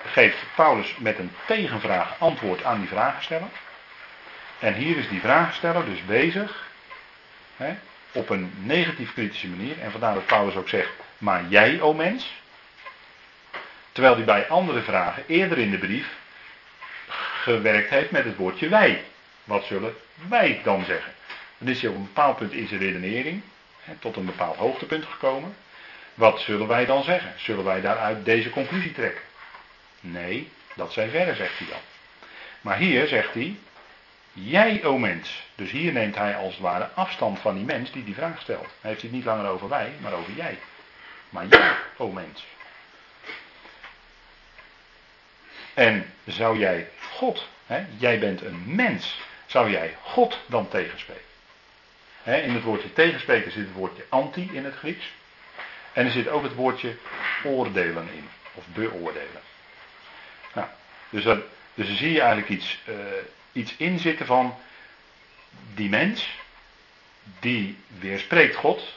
[0.06, 3.47] Geeft, Paulus met een tegenvraag antwoord aan die vragensteller.
[4.60, 6.67] En hier is die vragensteller dus bezig
[7.58, 7.73] hè,
[8.12, 9.80] op een negatief kritische manier.
[9.82, 12.41] En vandaar dat Paulus ook zegt, maar jij, o mens.
[13.91, 16.08] Terwijl hij bij andere vragen eerder in de brief
[17.41, 19.04] gewerkt heeft met het woordje wij.
[19.43, 19.95] Wat zullen
[20.28, 21.13] wij dan zeggen?
[21.58, 23.41] Dan is hij op een bepaald punt in zijn redenering
[23.82, 25.56] hè, tot een bepaald hoogtepunt gekomen.
[26.13, 27.34] Wat zullen wij dan zeggen?
[27.38, 29.21] Zullen wij daaruit deze conclusie trekken?
[30.05, 31.79] Nee, dat zijn verre, zegt hij dan.
[32.61, 33.55] Maar hier zegt hij,
[34.33, 35.43] jij o mens.
[35.55, 38.67] Dus hier neemt hij als het ware afstand van die mens die die vraag stelt.
[38.81, 40.57] Hij heeft het niet langer over wij, maar over jij.
[41.29, 42.45] Maar jij, o mens.
[45.73, 51.31] En zou jij God, hè, jij bent een mens, zou jij God dan tegenspreken?
[52.23, 55.11] In het woordje tegenspreken zit het woordje anti in het Grieks.
[55.93, 56.95] En er zit ook het woordje
[57.43, 59.41] oordelen in, of beoordelen.
[61.13, 61.39] Dus, dat,
[61.73, 62.95] dus dan zie je eigenlijk iets, uh,
[63.52, 64.56] iets inzitten van
[65.73, 66.30] die mens,
[67.39, 68.93] die weerspreekt God,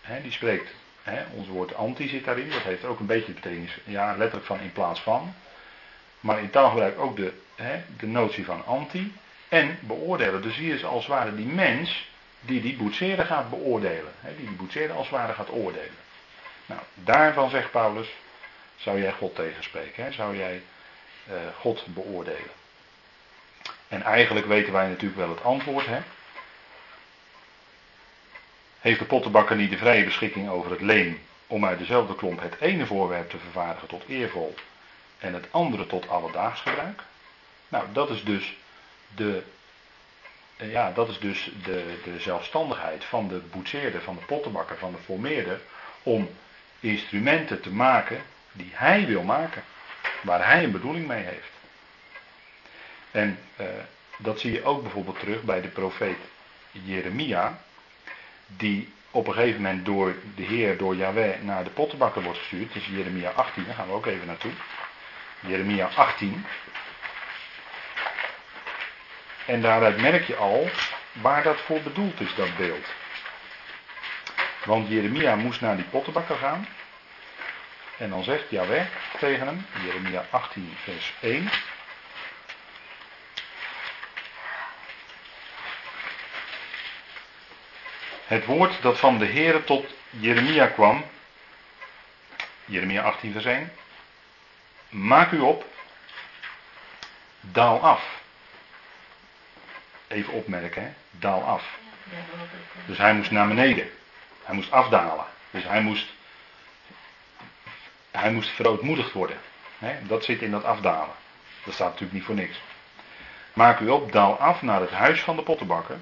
[0.00, 3.40] hè, die spreekt, hè, ons woord anti zit daarin, dat heeft ook een beetje de
[3.40, 5.34] betekenis, ja, letterlijk van in plaats van.
[6.20, 9.12] Maar in taalgebruik ook de, hè, de notie van anti
[9.48, 10.42] en beoordelen.
[10.42, 12.08] Dus hier is als het ware die mens
[12.40, 14.12] die die boetseren gaat beoordelen.
[14.20, 16.04] Hè, die die boetseren als het ware gaat oordelen.
[16.66, 18.08] Nou, daarvan zegt Paulus,
[18.76, 20.04] zou jij God tegenspreken?
[20.04, 20.12] Hè?
[20.12, 20.62] Zou jij
[21.58, 22.50] God beoordelen?
[23.88, 25.86] En eigenlijk weten wij natuurlijk wel het antwoord.
[25.86, 26.00] Hè?
[28.80, 32.60] Heeft de pottenbakker niet de vrije beschikking over het leem om uit dezelfde klomp het
[32.60, 34.54] ene voorwerp te vervaardigen tot eervol
[35.18, 37.02] en het andere tot alledaags gebruik?
[37.68, 38.56] Nou, dat is dus
[39.14, 39.42] de,
[40.56, 44.98] ja, dat is dus de, de zelfstandigheid van de boetseerder, van de pottenbakker, van de
[44.98, 45.60] formeerder,
[46.02, 46.30] om
[46.80, 49.62] instrumenten te maken die hij wil maken.
[50.22, 51.50] Waar hij een bedoeling mee heeft.
[53.10, 53.66] En uh,
[54.16, 56.18] dat zie je ook bijvoorbeeld terug bij de profeet
[56.70, 57.58] Jeremia.
[58.46, 62.74] Die op een gegeven moment door de Heer, door Yahweh, naar de pottenbakker wordt gestuurd.
[62.74, 64.52] Is Jeremia 18, daar gaan we ook even naartoe.
[65.40, 66.46] Jeremia 18.
[69.46, 70.68] En daaruit merk je al
[71.12, 72.86] waar dat voor bedoeld is, dat beeld.
[74.64, 76.66] Want Jeremia moest naar die pottenbakker gaan.
[77.98, 78.86] En dan zegt Yahweh
[79.18, 81.50] tegen hem, Jeremia 18, vers 1.
[88.26, 91.04] Het woord dat van de Heere tot Jeremia kwam,
[92.64, 93.72] Jeremia 18, vers 1.
[94.88, 95.64] Maak u op,
[97.40, 98.20] daal af.
[100.08, 100.92] Even opmerken, hè?
[101.10, 101.78] daal af.
[102.86, 103.90] Dus hij moest naar beneden.
[104.44, 105.24] Hij moest afdalen.
[105.50, 106.06] Dus hij moest,
[108.16, 109.36] hij moest verootmoedigd worden.
[110.02, 111.14] dat zit in dat afdalen.
[111.64, 112.60] Dat staat natuurlijk niet voor niks.
[113.52, 115.96] Maak u op, daal af naar het huis van de pottenbakker.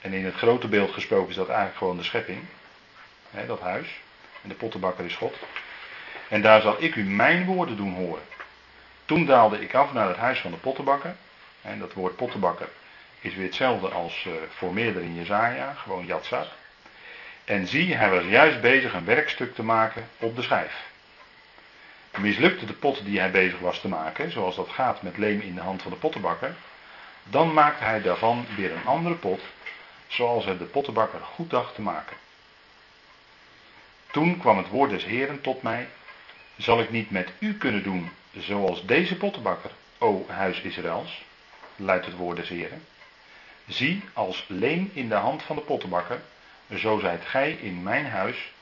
[0.00, 2.44] En in het grote beeld gesproken is dat eigenlijk gewoon de schepping.
[3.46, 4.00] dat huis.
[4.42, 5.34] En de pottenbakker is God.
[6.28, 8.22] En daar zal ik u mijn woorden doen horen.
[9.04, 11.16] Toen daalde ik af naar het huis van de pottenbakker.
[11.62, 12.68] En dat woord pottenbakker
[13.20, 16.46] is weer hetzelfde als uh, voor meerdere in Jezaja, gewoon Yatzar.
[17.46, 20.84] En zie, hij was juist bezig een werkstuk te maken op de schijf.
[22.16, 25.54] Mislukte de pot die hij bezig was te maken, zoals dat gaat met leem in
[25.54, 26.54] de hand van de pottenbakker,
[27.22, 29.40] dan maakte hij daarvan weer een andere pot,
[30.06, 32.16] zoals het de pottenbakker goed dacht te maken.
[34.10, 35.88] Toen kwam het woord des Heren tot mij,
[36.56, 41.24] zal ik niet met u kunnen doen zoals deze pottenbakker, o huis Israëls,
[41.76, 42.82] luidt het woord des Heren.
[43.66, 46.20] Zie, als leem in de hand van de pottenbakker,
[46.74, 48.52] zo zijt gij in mijn huis,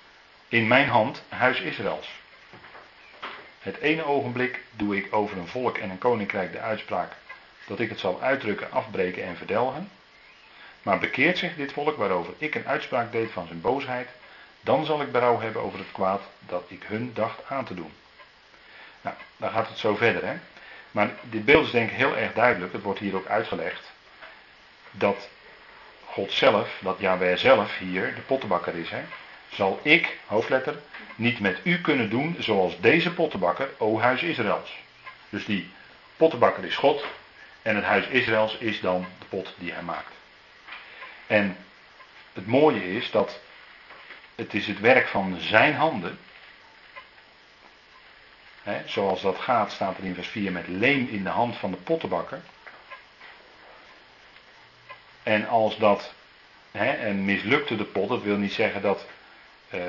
[0.49, 2.09] in mijn hand, huis Israëls.
[3.59, 7.13] Het ene ogenblik doe ik over een volk en een koninkrijk de uitspraak
[7.67, 9.91] dat ik het zal uitdrukken, afbreken en verdelgen.
[10.83, 14.09] Maar bekeert zich dit volk waarover ik een uitspraak deed van zijn boosheid,
[14.61, 17.93] dan zal ik berouw hebben over het kwaad dat ik hun dacht aan te doen.
[19.01, 20.35] Nou, dan gaat het zo verder, hè.
[20.91, 23.93] Maar dit beeld is denk ik heel erg duidelijk, het wordt hier ook uitgelegd,
[24.91, 25.29] dat
[26.15, 29.03] God zelf, dat Yahweh zelf hier de pottenbakker is, hè,
[29.49, 30.75] zal ik, hoofdletter,
[31.15, 34.79] niet met u kunnen doen zoals deze pottenbakker, o huis Israëls.
[35.29, 35.71] Dus die
[36.17, 37.05] pottenbakker is God
[37.63, 40.13] en het huis Israëls is dan de pot die hij maakt.
[41.27, 41.57] En
[42.33, 43.41] het mooie is dat
[44.35, 46.19] het is het werk van zijn handen.
[48.63, 51.71] Hè, zoals dat gaat, staat er in vers 4 met leem in de hand van
[51.71, 52.41] de pottenbakker.
[55.25, 56.13] En als dat
[56.71, 59.07] hè, mislukte de pot, dat wil niet zeggen dat
[59.75, 59.81] uh,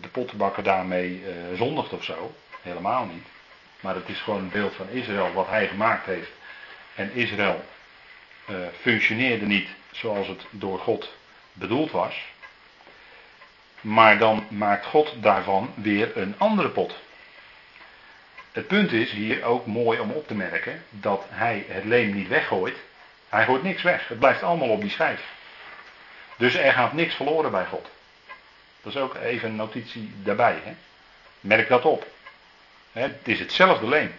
[0.00, 2.34] de pottenbakker daarmee uh, zondigt of zo.
[2.62, 3.24] Helemaal niet.
[3.80, 6.30] Maar het is gewoon een beeld van Israël wat hij gemaakt heeft.
[6.94, 7.64] En Israël
[8.50, 11.12] uh, functioneerde niet zoals het door God
[11.52, 12.32] bedoeld was.
[13.80, 16.94] Maar dan maakt God daarvan weer een andere pot.
[18.52, 22.28] Het punt is hier ook mooi om op te merken dat hij het leem niet
[22.28, 22.76] weggooit.
[23.34, 24.08] Hij gooit niks weg.
[24.08, 25.22] Het blijft allemaal op die schijf.
[26.36, 27.88] Dus er gaat niks verloren bij God.
[28.82, 30.60] Dat is ook even een notitie daarbij.
[30.64, 30.74] Hè?
[31.40, 32.06] Merk dat op.
[32.92, 34.14] Het is hetzelfde leem.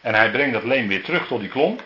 [0.00, 1.82] En hij brengt dat leem weer terug tot die klomp.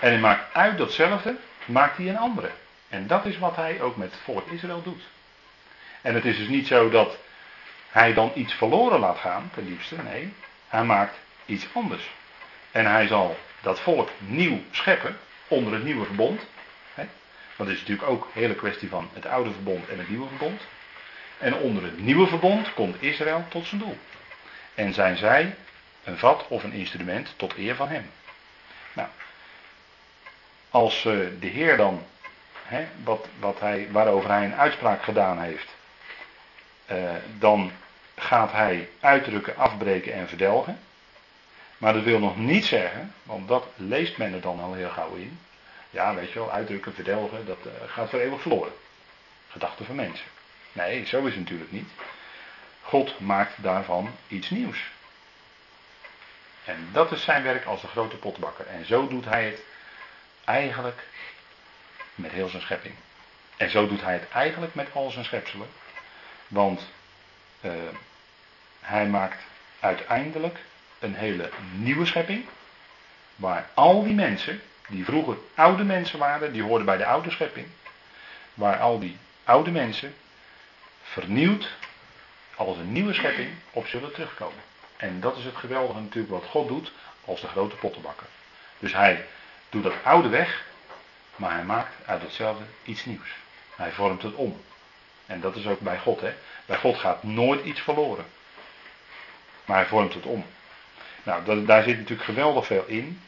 [0.00, 2.50] En hij maakt uit datzelfde, maakt hij een andere.
[2.88, 5.02] En dat is wat hij ook met het volk Israël doet.
[6.00, 7.16] En het is dus niet zo dat
[7.88, 9.96] hij dan iets verloren laat gaan, ten liefste.
[10.02, 10.32] Nee,
[10.68, 12.10] hij maakt iets anders.
[12.70, 16.40] En hij zal dat volk nieuw scheppen onder het nieuwe verbond.
[17.56, 20.60] Het is natuurlijk ook een hele kwestie van het oude verbond en het nieuwe verbond.
[21.38, 23.98] En onder het nieuwe verbond komt Israël tot zijn doel.
[24.74, 25.54] En zijn zij
[26.04, 28.10] een vat of een instrument tot eer van hem.
[28.92, 29.08] Nou,
[30.70, 32.04] als uh, de Heer dan,
[32.62, 35.74] hè, wat, wat hij, waarover hij een uitspraak gedaan heeft,
[36.92, 37.72] uh, dan
[38.16, 40.78] gaat hij uitdrukken, afbreken en verdelgen.
[41.84, 45.14] Maar dat wil nog niet zeggen, want dat leest men er dan al heel gauw
[45.14, 45.38] in.
[45.90, 48.72] Ja, weet je wel, uitdrukken, verdelgen, dat uh, gaat voor eeuwig verloren.
[49.48, 50.26] Gedachten van mensen.
[50.72, 51.88] Nee, zo is het natuurlijk niet.
[52.82, 54.90] God maakt daarvan iets nieuws.
[56.64, 58.66] En dat is zijn werk als de grote potbakker.
[58.66, 59.62] En zo doet hij het
[60.44, 61.06] eigenlijk
[62.14, 62.94] met heel zijn schepping.
[63.56, 65.68] En zo doet hij het eigenlijk met al zijn schepselen.
[66.48, 66.90] Want
[67.60, 67.72] uh,
[68.80, 69.42] hij maakt
[69.80, 70.58] uiteindelijk
[70.98, 72.44] een hele nieuwe schepping.
[73.36, 77.66] Waar al die mensen, die vroeger oude mensen waren, die hoorden bij de oude schepping.
[78.54, 80.14] Waar al die oude mensen
[81.02, 81.68] vernieuwd
[82.54, 84.62] als een nieuwe schepping op zullen terugkomen.
[84.96, 86.92] En dat is het geweldige natuurlijk wat God doet
[87.24, 88.26] als de grote pottenbakker.
[88.78, 89.26] Dus hij
[89.68, 90.64] doet dat oude weg,
[91.36, 93.28] maar hij maakt uit hetzelfde iets nieuws.
[93.76, 94.62] Hij vormt het om.
[95.26, 96.20] En dat is ook bij God.
[96.20, 96.34] Hè?
[96.66, 98.26] Bij God gaat nooit iets verloren.
[99.64, 100.44] Maar hij vormt het om.
[101.24, 103.20] Nou, daar zit natuurlijk geweldig veel in.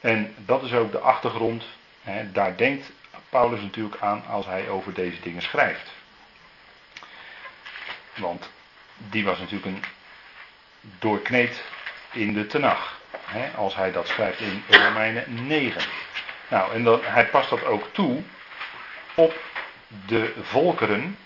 [0.00, 1.64] En dat is ook de achtergrond.
[2.02, 2.32] Hè?
[2.32, 2.90] Daar denkt
[3.28, 5.92] Paulus natuurlijk aan als hij over deze dingen schrijft.
[8.16, 8.50] Want
[8.96, 9.84] die was natuurlijk een
[10.98, 11.62] doorkneed
[12.12, 13.00] in de tenag.
[13.24, 15.82] Hè, als hij dat schrijft in Romeinen 9.
[16.48, 18.22] Nou, en dan, hij past dat ook toe
[19.14, 19.40] op
[20.06, 21.18] de volkeren.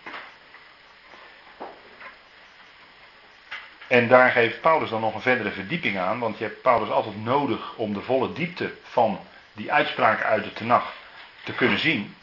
[3.87, 7.25] En daar geeft Paulus dan nog een verdere verdieping aan, want je hebt Paulus altijd
[7.25, 9.21] nodig om de volle diepte van
[9.53, 10.93] die uitspraken uit de tenag
[11.45, 12.17] te kunnen zien.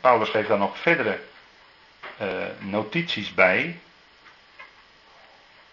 [0.00, 1.20] Paulus geeft daar nog verdere
[2.20, 3.78] uh, notities bij.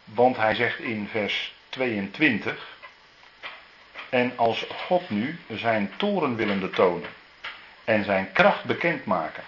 [0.04, 2.68] Want hij zegt in vers 22.
[4.10, 7.10] En als God nu zijn toren willende tonen
[7.84, 9.44] en zijn kracht bekendmaken,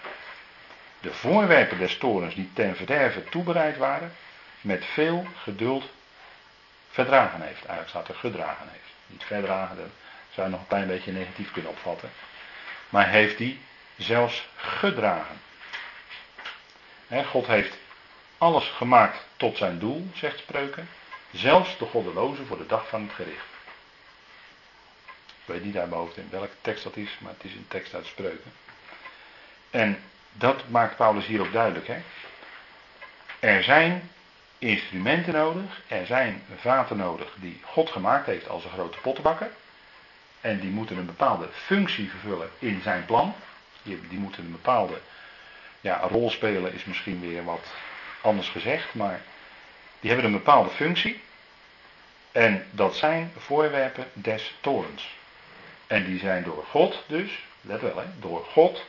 [1.00, 4.14] de voorwerpen des torens die ten verderve toebereid waren,
[4.64, 5.90] met veel geduld
[6.90, 7.66] verdragen heeft.
[7.66, 8.94] Eigenlijk staat er gedragen heeft.
[9.08, 9.86] Niet verdragen, dat
[10.34, 12.10] zou je nog een klein beetje negatief kunnen opvatten.
[12.90, 13.60] Maar heeft hij
[13.98, 15.42] zelfs gedragen.
[17.26, 17.78] God heeft
[18.38, 20.90] alles gemaakt tot zijn doel, zegt Spreuken.
[21.32, 23.46] Zelfs de goddeloze voor de dag van het gericht.
[25.46, 28.06] Ik weet niet uit in welke tekst dat is, maar het is een tekst uit
[28.06, 28.54] Spreuken.
[29.70, 31.90] En dat maakt Paulus hier ook duidelijk.
[33.40, 34.12] Er zijn
[34.70, 39.50] instrumenten nodig, er zijn vaten nodig die God gemaakt heeft als een grote pottenbakker.
[40.42, 43.36] En die moeten een bepaalde functie vervullen in zijn plan.
[43.84, 45.00] Die, die moeten een bepaalde
[45.82, 47.68] ja, rol spelen is misschien weer wat
[48.22, 49.22] anders gezegd, maar
[50.00, 51.22] die hebben een bepaalde functie.
[52.32, 55.16] En dat zijn voorwerpen des torens.
[55.88, 58.86] En die zijn door God dus, let wel hè, door God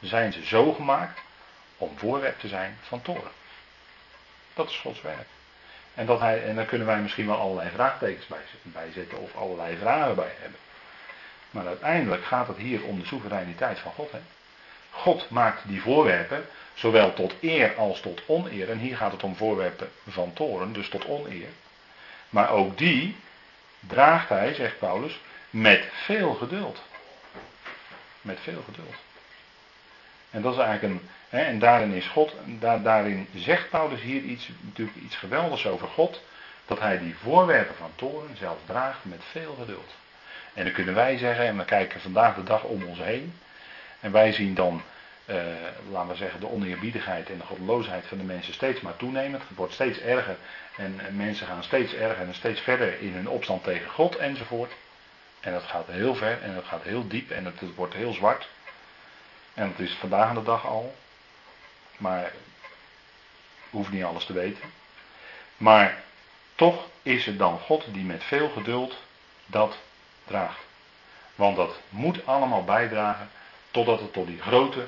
[0.00, 1.20] zijn ze zo gemaakt
[1.76, 3.30] om voorwerp te zijn van toren.
[4.54, 5.26] Dat is Gods werk.
[5.94, 8.26] En, dat hij, en daar kunnen wij misschien wel allerlei vraagtekens
[8.62, 10.58] bij, zetten of allerlei vragen bij hebben.
[11.50, 14.12] Maar uiteindelijk gaat het hier om de soevereiniteit van God.
[14.12, 14.20] Hè?
[14.90, 18.70] God maakt die voorwerpen zowel tot eer als tot oneer.
[18.70, 21.48] En hier gaat het om voorwerpen van toren, dus tot oneer.
[22.28, 23.16] Maar ook die
[23.80, 26.82] draagt hij, zegt Paulus, met veel geduld.
[28.20, 28.94] Met veel geduld.
[30.30, 31.08] En dat is eigenlijk een.
[31.32, 36.22] En daarin is God, daar, daarin zegt Paulus hier iets, natuurlijk iets geweldigs over God.
[36.66, 39.90] Dat hij die voorwerpen van toren zelf draagt met veel geduld.
[40.54, 43.34] En dan kunnen wij zeggen, en we kijken vandaag de dag om ons heen.
[44.00, 44.82] En wij zien dan,
[45.24, 45.36] eh,
[45.90, 49.40] laten we zeggen, de oneerbiedigheid en de goddeloosheid van de mensen steeds maar toenemen.
[49.40, 50.36] Het wordt steeds erger
[50.76, 54.72] en mensen gaan steeds erger en steeds verder in hun opstand tegen God enzovoort.
[55.40, 58.48] En dat gaat heel ver en dat gaat heel diep en het, wordt heel zwart.
[59.54, 60.94] En het is vandaag de dag al.
[62.02, 62.32] Maar
[63.70, 64.62] hoeft niet alles te weten.
[65.56, 66.02] Maar
[66.54, 68.96] toch is het dan God die met veel geduld
[69.46, 69.76] dat
[70.24, 70.60] draagt.
[71.34, 73.30] Want dat moet allemaal bijdragen
[73.70, 74.86] totdat het tot die grote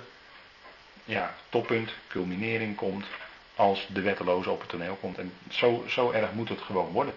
[1.04, 3.06] ja, toppunt, culminering komt
[3.54, 5.18] als de wetteloze op het toneel komt.
[5.18, 7.14] En zo, zo erg moet het gewoon worden.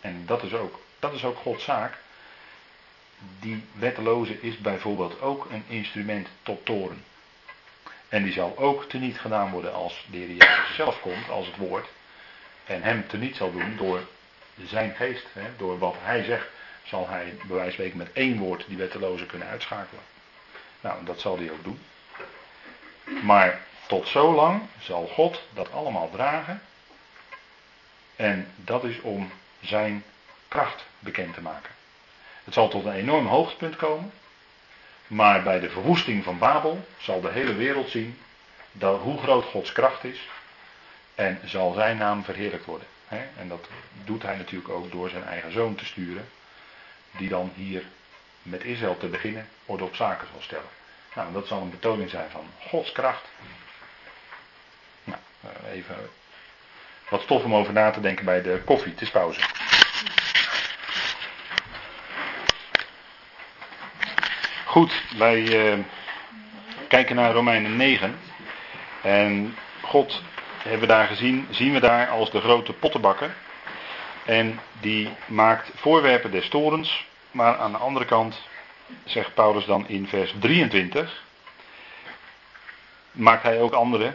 [0.00, 1.98] En dat is ook, dat is ook Gods zaak.
[3.40, 7.04] Die wetteloze is bijvoorbeeld ook een instrument tot toren.
[8.10, 11.56] En die zal ook teniet gedaan worden als de Heer Jezus zelf komt, als het
[11.56, 11.88] woord.
[12.64, 14.00] En hem teniet zal doen door
[14.64, 15.26] zijn geest.
[15.32, 16.46] Hè, door wat hij zegt,
[16.84, 20.02] zal hij bij wijze van met één woord die wetteloze kunnen uitschakelen.
[20.80, 21.80] Nou, dat zal hij ook doen.
[23.22, 26.62] Maar tot zo lang zal God dat allemaal dragen.
[28.16, 30.04] En dat is om zijn
[30.48, 31.70] kracht bekend te maken.
[32.44, 34.12] Het zal tot een enorm hoogtepunt komen.
[35.10, 38.18] Maar bij de verwoesting van Babel zal de hele wereld zien
[38.72, 40.28] dat, hoe groot Gods kracht is.
[41.14, 42.86] En zal zijn naam verheerlijkt worden.
[43.08, 43.68] En dat
[44.04, 46.28] doet hij natuurlijk ook door zijn eigen zoon te sturen.
[47.16, 47.82] Die dan hier
[48.42, 50.70] met Israël te beginnen orde op zaken zal stellen.
[51.14, 53.28] Nou, dat zal een betoning zijn van Gods kracht.
[55.04, 55.96] Nou, eh, even
[57.08, 58.94] wat stof om over na te denken bij de koffie.
[58.96, 59.40] Het pauze.
[64.70, 65.78] Goed, wij uh,
[66.88, 68.18] kijken naar Romeinen 9.
[69.02, 70.22] En God
[70.62, 73.34] hebben we daar gezien, zien we daar als de grote pottenbakker.
[74.24, 77.06] En die maakt voorwerpen des torens.
[77.30, 78.40] Maar aan de andere kant,
[79.04, 81.22] zegt Paulus dan in vers 23,
[83.12, 84.14] maakt hij ook andere,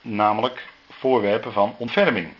[0.00, 2.32] namelijk voorwerpen van ontferming.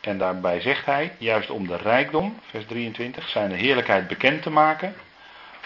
[0.00, 4.50] En daarbij zegt hij, juist om de rijkdom, vers 23, zijn de heerlijkheid bekend te
[4.50, 4.94] maken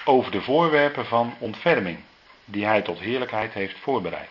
[0.09, 1.99] over de voorwerpen van ontferming,
[2.45, 4.31] die hij tot heerlijkheid heeft voorbereid.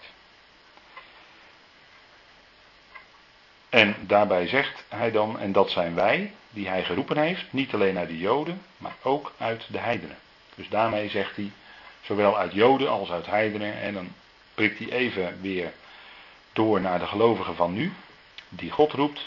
[3.69, 7.97] En daarbij zegt hij dan, en dat zijn wij, die hij geroepen heeft, niet alleen
[7.97, 10.17] uit de Joden, maar ook uit de heidenen.
[10.55, 11.51] Dus daarmee zegt hij,
[12.01, 14.07] zowel uit Joden als uit heidenen, en dan
[14.53, 15.71] prikt hij even weer
[16.53, 17.93] door naar de gelovigen van nu,
[18.49, 19.21] die God roept.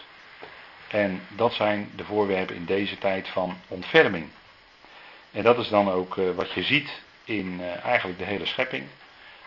[0.88, 4.28] En dat zijn de voorwerpen in deze tijd van ontferming.
[5.32, 6.90] En dat is dan ook uh, wat je ziet
[7.24, 8.84] in uh, eigenlijk de hele schepping.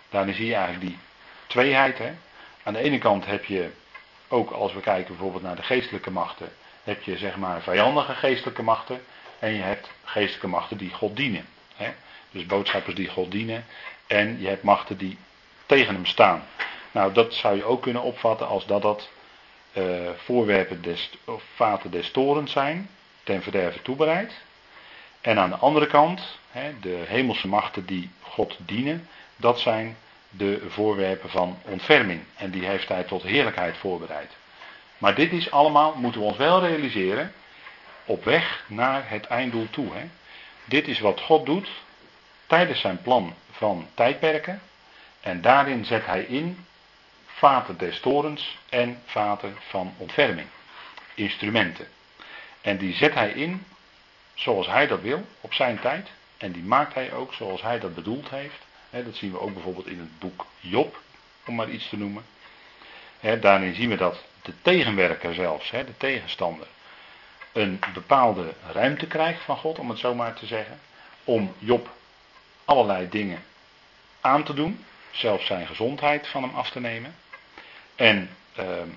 [0.09, 0.97] Daarin zie je eigenlijk die
[1.47, 1.97] tweeheid.
[1.97, 2.11] Hè.
[2.63, 3.69] Aan de ene kant heb je,
[4.27, 6.51] ook als we kijken bijvoorbeeld naar de geestelijke machten,
[6.83, 9.01] heb je zeg maar vijandige geestelijke machten.
[9.39, 11.45] En je hebt geestelijke machten die God dienen.
[11.75, 11.91] Hè.
[12.31, 13.65] Dus boodschappers die God dienen.
[14.07, 15.17] En je hebt machten die
[15.65, 16.43] tegen hem staan.
[16.91, 19.09] Nou, dat zou je ook kunnen opvatten als dat dat
[19.73, 22.89] uh, voorwerpen des, of vaten des torens zijn,
[23.23, 24.33] ten verderve toebereid.
[25.21, 26.39] En aan de andere kant,
[26.81, 29.97] de hemelse machten die God dienen, dat zijn
[30.29, 32.21] de voorwerpen van ontferming.
[32.35, 34.31] En die heeft hij tot heerlijkheid voorbereid.
[34.97, 37.33] Maar dit is allemaal, moeten we ons wel realiseren,
[38.05, 39.91] op weg naar het einddoel toe.
[40.65, 41.69] Dit is wat God doet
[42.47, 44.61] tijdens zijn plan van tijdperken.
[45.21, 46.65] En daarin zet hij in
[47.25, 50.47] vaten des torens en vaten van ontferming.
[51.13, 51.87] Instrumenten.
[52.61, 53.65] En die zet hij in
[54.41, 56.09] zoals hij dat wil, op zijn tijd.
[56.37, 58.57] En die maakt hij ook zoals hij dat bedoeld heeft.
[58.89, 60.99] dat zien we ook bijvoorbeeld in het boek Job,
[61.45, 62.25] om maar iets te noemen.
[63.39, 66.67] daarin zien we dat de tegenwerker zelfs, de tegenstander,
[67.51, 70.79] een bepaalde ruimte krijgt van God, om het zo maar te zeggen.
[71.23, 71.89] Om Job
[72.65, 73.43] allerlei dingen
[74.21, 77.15] aan te doen, zelfs zijn gezondheid van hem af te nemen.
[77.95, 78.89] En ehm,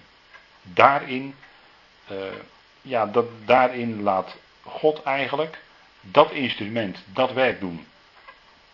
[0.63, 1.35] daarin,
[2.11, 2.19] uh,
[2.83, 5.59] ja, dat, daarin laat God eigenlijk
[6.01, 7.87] dat instrument, dat werk doen.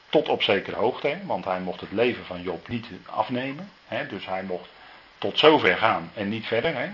[0.09, 3.71] Tot op zekere hoogte, want hij mocht het leven van Job niet afnemen.
[3.87, 4.69] Hè, dus hij mocht
[5.19, 6.75] tot zover gaan en niet verder.
[6.75, 6.91] Hè.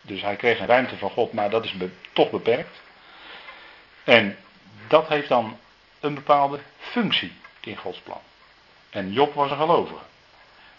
[0.00, 1.74] Dus hij kreeg een ruimte van God, maar dat is
[2.12, 2.80] toch beperkt.
[4.04, 4.36] En
[4.88, 5.58] dat heeft dan
[6.00, 8.20] een bepaalde functie in Gods plan.
[8.90, 10.02] En Job was een gelovige.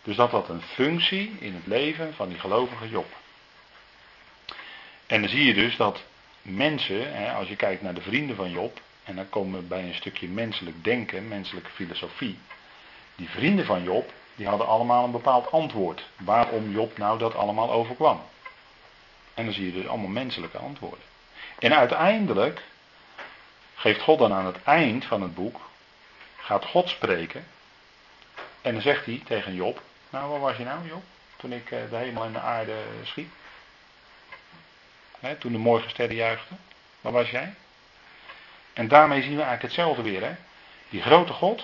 [0.03, 3.13] Dus dat had een functie in het leven van die gelovige Job.
[5.07, 6.03] En dan zie je dus dat
[6.45, 9.95] mensen, als je kijkt naar de vrienden van Job, en dan komen we bij een
[9.95, 12.37] stukje menselijk denken, menselijke filosofie.
[13.15, 16.05] Die vrienden van Job, die hadden allemaal een bepaald antwoord.
[16.17, 18.21] Waarom Job nou dat allemaal overkwam.
[19.33, 21.05] En dan zie je dus allemaal menselijke antwoorden.
[21.59, 22.63] En uiteindelijk
[23.75, 25.59] geeft God dan aan het eind van het boek,
[26.37, 27.45] gaat God spreken.
[28.61, 31.03] En dan zegt hij tegen Job, nou waar was je nou Job?
[31.35, 33.29] Toen ik eh, de hemel en de aarde schiep.
[35.33, 36.59] Toen de morgensterren juichten.
[37.01, 37.53] Waar was jij?
[38.73, 40.21] En daarmee zien we eigenlijk hetzelfde weer.
[40.21, 40.35] Hè?
[40.89, 41.63] Die grote God,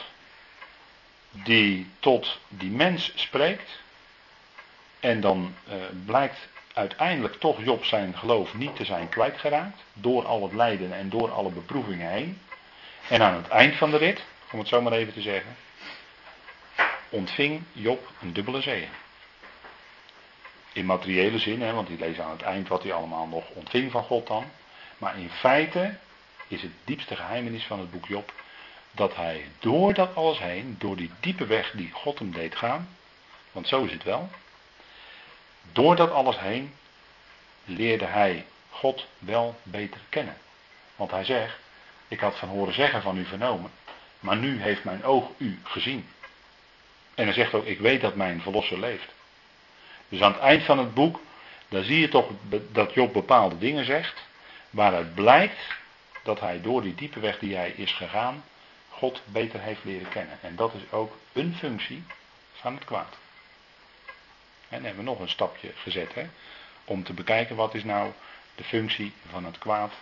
[1.29, 3.79] die tot die mens spreekt.
[4.99, 5.73] En dan uh,
[6.05, 9.83] blijkt uiteindelijk toch Job zijn geloof niet te zijn kwijtgeraakt.
[9.93, 12.41] Door al het lijden en door alle beproevingen heen.
[13.09, 15.55] En aan het eind van de rit, om het zo maar even te zeggen,
[17.09, 18.93] ontving Job een dubbele zegen.
[20.73, 23.91] In materiële zin, hè, want die lezen aan het eind wat hij allemaal nog ontving
[23.91, 24.45] van God dan.
[24.97, 25.97] Maar in feite
[26.47, 28.33] is het diepste geheimenis van het boek Job
[28.91, 32.89] dat hij door dat alles heen, door die diepe weg die God hem deed gaan,
[33.51, 34.29] want zo is het wel,
[35.71, 36.73] door dat alles heen
[37.65, 40.37] leerde hij God wel beter kennen.
[40.95, 41.57] Want hij zegt,
[42.07, 43.71] ik had van horen zeggen van u vernomen,
[44.19, 46.07] maar nu heeft mijn oog u gezien.
[47.15, 49.13] En hij zegt ook, ik weet dat mijn verlosser leeft.
[50.11, 51.19] Dus aan het eind van het boek,
[51.69, 52.29] dan zie je toch
[52.71, 54.21] dat Job bepaalde dingen zegt,
[54.69, 55.59] waaruit blijkt
[56.23, 58.43] dat hij door die diepe weg die hij is gegaan,
[58.89, 60.37] God beter heeft leren kennen.
[60.41, 62.03] En dat is ook een functie
[62.51, 63.17] van het kwaad.
[64.69, 66.27] En dan hebben we nog een stapje gezet, hè,
[66.85, 68.11] om te bekijken wat is nou
[68.55, 69.93] de functie van het kwaad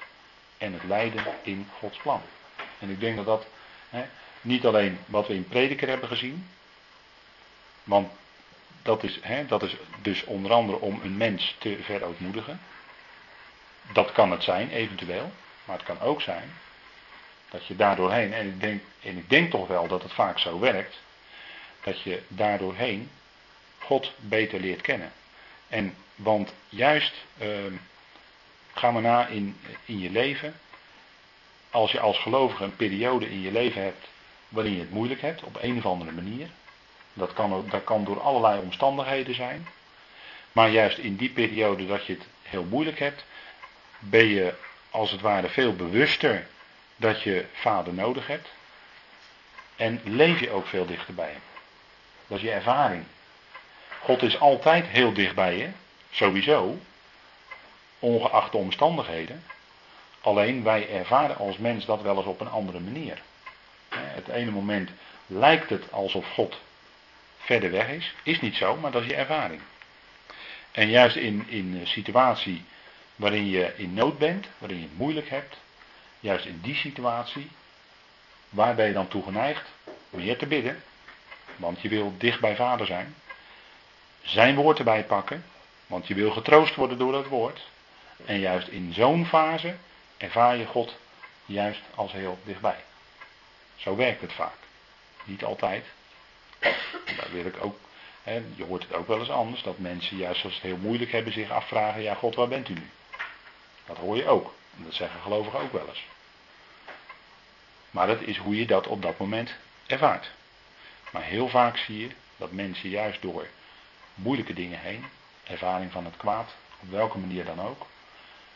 [0.58, 2.22] en het lijden in Gods plan.
[2.80, 3.48] En ik denk dat dat
[3.90, 4.06] hè,
[4.42, 6.50] niet alleen wat we in prediker hebben gezien,
[7.84, 8.12] want
[8.82, 12.60] dat is, hè, dat is dus onder andere om een mens te verootmoedigen.
[13.94, 15.32] Dat kan het zijn, eventueel.
[15.66, 16.52] Maar het kan ook zijn
[17.50, 20.60] dat je daardoorheen, en ik denk, en ik denk toch wel dat het vaak zo
[20.60, 21.00] werkt,
[21.84, 23.10] dat je daardoorheen
[23.80, 25.12] God beter leert kennen.
[25.68, 27.48] En want juist, uh,
[28.74, 30.54] ga maar na in, in je leven,
[31.70, 34.08] als je als gelovige een periode in je leven hebt
[34.50, 36.50] waarin je het moeilijk hebt, op een of andere manier,
[37.20, 39.68] dat kan, dat kan door allerlei omstandigheden zijn,
[40.52, 43.26] maar juist in die periode dat je het heel moeilijk hebt,
[44.00, 44.54] ben je
[44.90, 46.48] als het ware veel bewuster
[46.96, 48.48] dat je vader nodig hebt.
[49.76, 51.42] En leef je ook veel dichter bij hem.
[52.28, 53.04] Dat is je ervaring.
[54.02, 55.70] God is altijd heel dicht bij je,
[56.12, 56.78] sowieso,
[58.00, 59.44] ongeacht de omstandigheden.
[60.22, 63.22] Alleen wij ervaren als mens dat wel eens op een andere manier.
[63.90, 64.90] Het ene moment
[65.28, 66.60] lijkt het alsof God
[67.50, 68.14] verder weg is.
[68.24, 69.62] Is niet zo, maar dat is je ervaring.
[70.72, 72.64] En juist in, in een situatie
[73.16, 75.58] waarin je in nood bent, waarin je het moeilijk hebt,
[76.20, 77.50] juist in die situatie,
[78.50, 79.70] waar ben je dan toe geneigd?
[80.10, 80.84] Meer te bidden,
[81.56, 83.16] want je wil dicht bij vader zijn.
[84.22, 85.46] Zijn woord erbij pakken,
[85.88, 87.68] want je wil getroost worden door dat woord.
[88.26, 89.76] En juist in zo'n fase
[90.18, 90.96] ervaar je God
[91.46, 92.84] juist als heel dichtbij.
[93.76, 94.58] Zo werkt het vaak.
[95.24, 95.86] Niet altijd.
[96.60, 97.80] Daar wil ik ook,
[98.56, 101.34] je hoort het ook wel eens anders, dat mensen juist als het heel moeilijk hebben
[101.34, 102.90] zich afvragen, ja God, waar bent u nu?
[103.86, 104.54] Dat hoor je ook.
[104.78, 106.06] En dat zeggen gelovigen ook wel eens.
[107.92, 109.56] Maar dat is hoe je dat op dat moment
[109.88, 110.32] ervaart.
[111.12, 113.48] Maar heel vaak zie je dat mensen juist door
[114.14, 115.06] moeilijke dingen heen,
[115.44, 117.86] ervaring van het kwaad, op welke manier dan ook,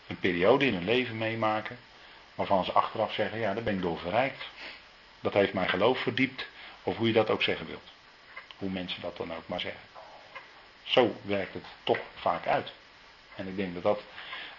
[0.08, 1.78] een periode in hun leven meemaken
[2.36, 4.44] waarvan ze achteraf zeggen, ja, daar ben ik door verrijkt.
[5.20, 6.48] Dat heeft mijn geloof verdiept,
[6.84, 7.92] of hoe je dat ook zeggen wilt.
[8.58, 9.82] Hoe mensen dat dan ook maar zeggen.
[10.84, 12.72] Zo werkt het toch vaak uit.
[13.36, 14.02] En ik denk dat dat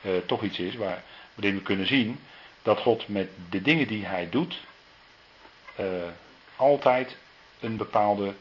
[0.02, 1.02] uh, toch iets is waar,
[1.34, 2.20] waarin we kunnen zien
[2.62, 4.60] dat God met de dingen die hij doet,
[5.80, 5.86] uh,
[6.56, 7.16] altijd
[7.60, 8.34] een bepaalde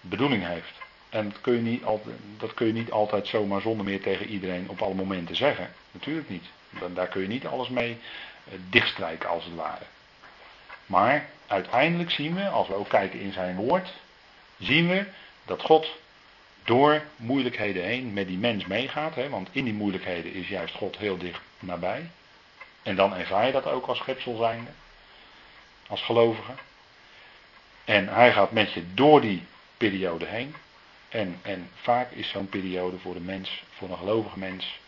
[0.00, 0.72] bedoeling heeft.
[1.08, 4.26] En dat kun, je niet altijd, dat kun je niet altijd zomaar zonder meer tegen
[4.26, 5.72] iedereen op alle momenten zeggen.
[5.90, 6.44] Natuurlijk niet.
[6.78, 9.84] Dan, daar kun je niet alles mee uh, dichtstrijken als het ware.
[10.90, 13.92] Maar uiteindelijk zien we, als we ook kijken in zijn woord,
[14.58, 15.04] zien we
[15.44, 15.96] dat God
[16.64, 19.14] door moeilijkheden heen met die mens meegaat.
[19.14, 22.10] Hè, want in die moeilijkheden is juist God heel dicht nabij.
[22.82, 24.70] En dan ervaar je dat ook als schepsel zijnde.
[25.88, 26.52] Als gelovige.
[27.84, 29.42] En hij gaat met je door die
[29.76, 30.54] periode heen.
[31.08, 34.78] En, en vaak is zo'n periode voor een mens, voor een gelovige mens,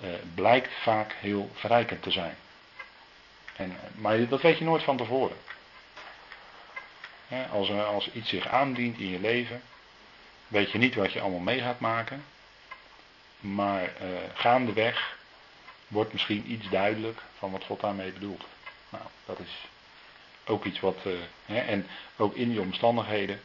[0.00, 2.36] eh, blijkt vaak heel verrijkend te zijn.
[3.62, 5.36] En, maar dat weet je nooit van tevoren.
[7.50, 9.62] als, als iets zich aandient in je leven,
[10.48, 12.24] weet je niet wat je allemaal mee gaat maken.
[13.40, 15.16] Maar uh, gaandeweg
[15.88, 18.44] wordt misschien iets duidelijk van wat God daarmee bedoelt.
[18.88, 19.68] Nou, dat is
[20.46, 20.96] ook iets wat.
[21.46, 21.86] Hè, en
[22.16, 23.40] ook in die omstandigheden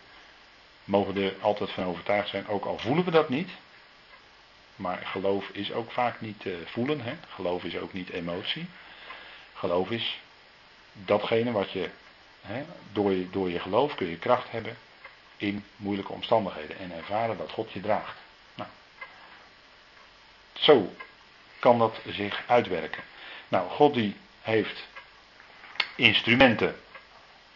[0.83, 3.49] mogen we er altijd van overtuigd zijn, ook al voelen we dat niet.
[4.75, 7.01] Maar geloof is ook vaak niet voelen.
[7.01, 7.13] Hè?
[7.29, 8.67] Geloof is ook niet emotie.
[9.57, 10.19] Geloof is
[10.93, 11.89] datgene wat je
[12.47, 14.77] Hè, door, je, door je geloof kun je kracht hebben
[15.37, 18.17] in moeilijke omstandigheden en ervaren dat God je draagt.
[18.55, 18.69] Nou,
[20.53, 20.95] zo
[21.59, 23.03] kan dat zich uitwerken.
[23.47, 24.83] Nou, God die heeft
[25.95, 26.75] instrumenten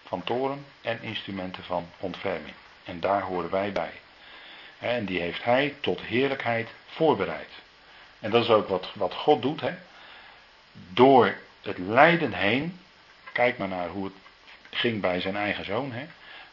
[0.06, 2.54] van toren en instrumenten van ontferming.
[2.84, 3.94] En daar horen wij bij.
[4.80, 7.50] En die heeft hij tot heerlijkheid voorbereid.
[8.20, 9.62] En dat is ook wat, wat God doet.
[9.62, 9.74] Hè?
[10.72, 12.80] Door het lijden heen,
[13.32, 14.14] kijk maar naar hoe het
[14.70, 15.92] ging bij zijn eigen zoon.
[15.92, 16.06] Hè?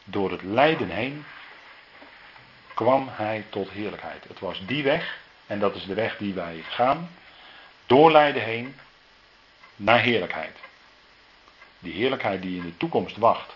[0.03, 1.25] Door het lijden heen
[2.73, 4.23] kwam hij tot heerlijkheid.
[4.27, 7.09] Het was die weg, en dat is de weg die wij gaan,
[7.85, 8.75] door lijden heen
[9.75, 10.57] naar heerlijkheid.
[11.79, 13.55] Die heerlijkheid die in de toekomst wacht,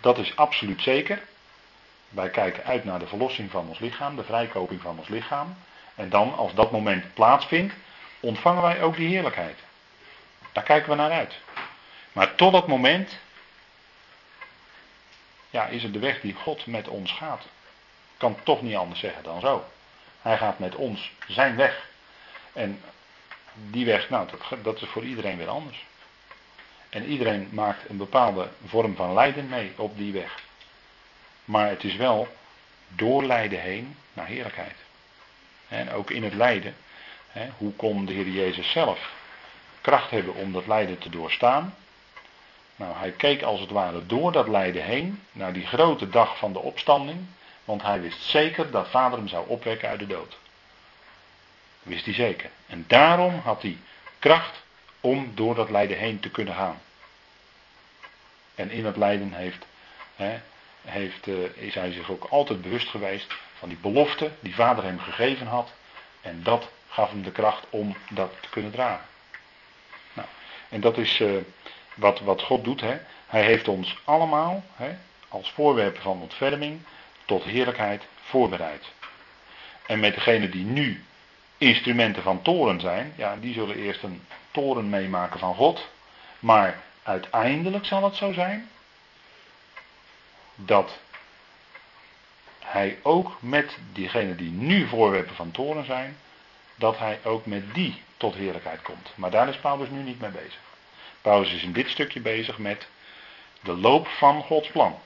[0.00, 1.22] dat is absoluut zeker.
[2.08, 5.56] Wij kijken uit naar de verlossing van ons lichaam, de vrijkoping van ons lichaam.
[5.94, 7.74] En dan, als dat moment plaatsvindt,
[8.20, 9.58] ontvangen wij ook die heerlijkheid.
[10.52, 11.34] Daar kijken we naar uit.
[12.12, 13.18] Maar tot dat moment,
[15.50, 17.46] ja, is het de weg die God met ons gaat.
[18.16, 19.64] Kan toch niet anders zeggen dan zo.
[20.22, 21.88] Hij gaat met ons zijn weg.
[22.52, 22.80] En
[23.54, 24.28] die weg, nou,
[24.62, 25.84] dat, is voor iedereen weer anders.
[26.88, 30.42] En iedereen maakt een bepaalde vorm van lijden mee op die weg.
[31.44, 32.36] Maar het is wel
[32.88, 34.76] door lijden heen naar heerlijkheid.
[35.68, 36.76] En ook in het lijden,
[37.56, 39.10] hoe kon de Heer Jezus zelf
[39.82, 41.74] kracht hebben om dat lijden te doorstaan?
[42.76, 46.52] Nou, hij keek als het ware door dat lijden heen naar die grote dag van
[46.52, 47.26] de opstanding,
[47.64, 50.38] want hij wist zeker dat vader hem zou opwekken uit de dood.
[51.82, 52.50] Wist hij zeker.
[52.66, 53.78] En daarom had hij
[54.18, 54.62] kracht
[55.00, 56.80] om door dat lijden heen te kunnen gaan.
[58.54, 59.66] En in dat lijden heeft,
[60.16, 60.40] hè,
[60.82, 64.98] heeft, uh, is hij zich ook altijd bewust geweest van die belofte die vader hem
[64.98, 65.72] gegeven had.
[66.20, 69.06] En dat gaf hem de kracht om dat te kunnen dragen.
[70.72, 71.30] En dat is uh,
[71.94, 72.80] wat, wat God doet.
[72.80, 72.98] Hè.
[73.26, 74.96] Hij heeft ons allemaal hè,
[75.28, 76.80] als voorwerpen van ontferming
[77.24, 78.92] tot heerlijkheid voorbereid.
[79.86, 81.04] En met degenen die nu
[81.58, 85.88] instrumenten van toren zijn, ja, die zullen eerst een toren meemaken van God.
[86.38, 88.68] Maar uiteindelijk zal het zo zijn
[90.54, 90.98] dat
[92.58, 96.16] hij ook met diegenen die nu voorwerpen van toren zijn,
[96.74, 99.12] dat hij ook met die tot heerlijkheid komt.
[99.14, 100.60] Maar daar is Paulus nu niet mee bezig.
[101.20, 102.88] Paulus is in dit stukje bezig met
[103.60, 104.98] de loop van Gods plan.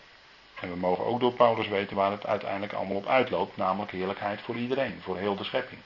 [0.60, 4.40] En we mogen ook door Paulus weten waar het uiteindelijk allemaal op uitloopt, namelijk heerlijkheid
[4.40, 5.80] voor iedereen, voor heel de schepping.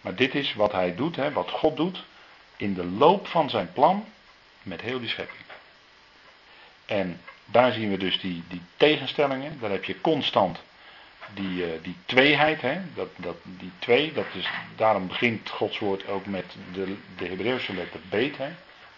[0.00, 2.04] Maar dit is wat hij doet, hè, wat God doet
[2.56, 4.04] in de loop van zijn plan
[4.62, 5.42] met heel die schepping.
[6.86, 9.58] En daar zien we dus die, die tegenstellingen.
[9.60, 10.58] Daar heb je constant
[11.34, 12.60] die, uh, die tweeheid.
[12.60, 12.80] Hè?
[12.94, 17.74] Dat, dat, die twee, dat is, daarom begint Gods woord ook met de, de Hebreeuwse
[17.74, 18.36] letter beet.
[18.36, 18.48] Hè?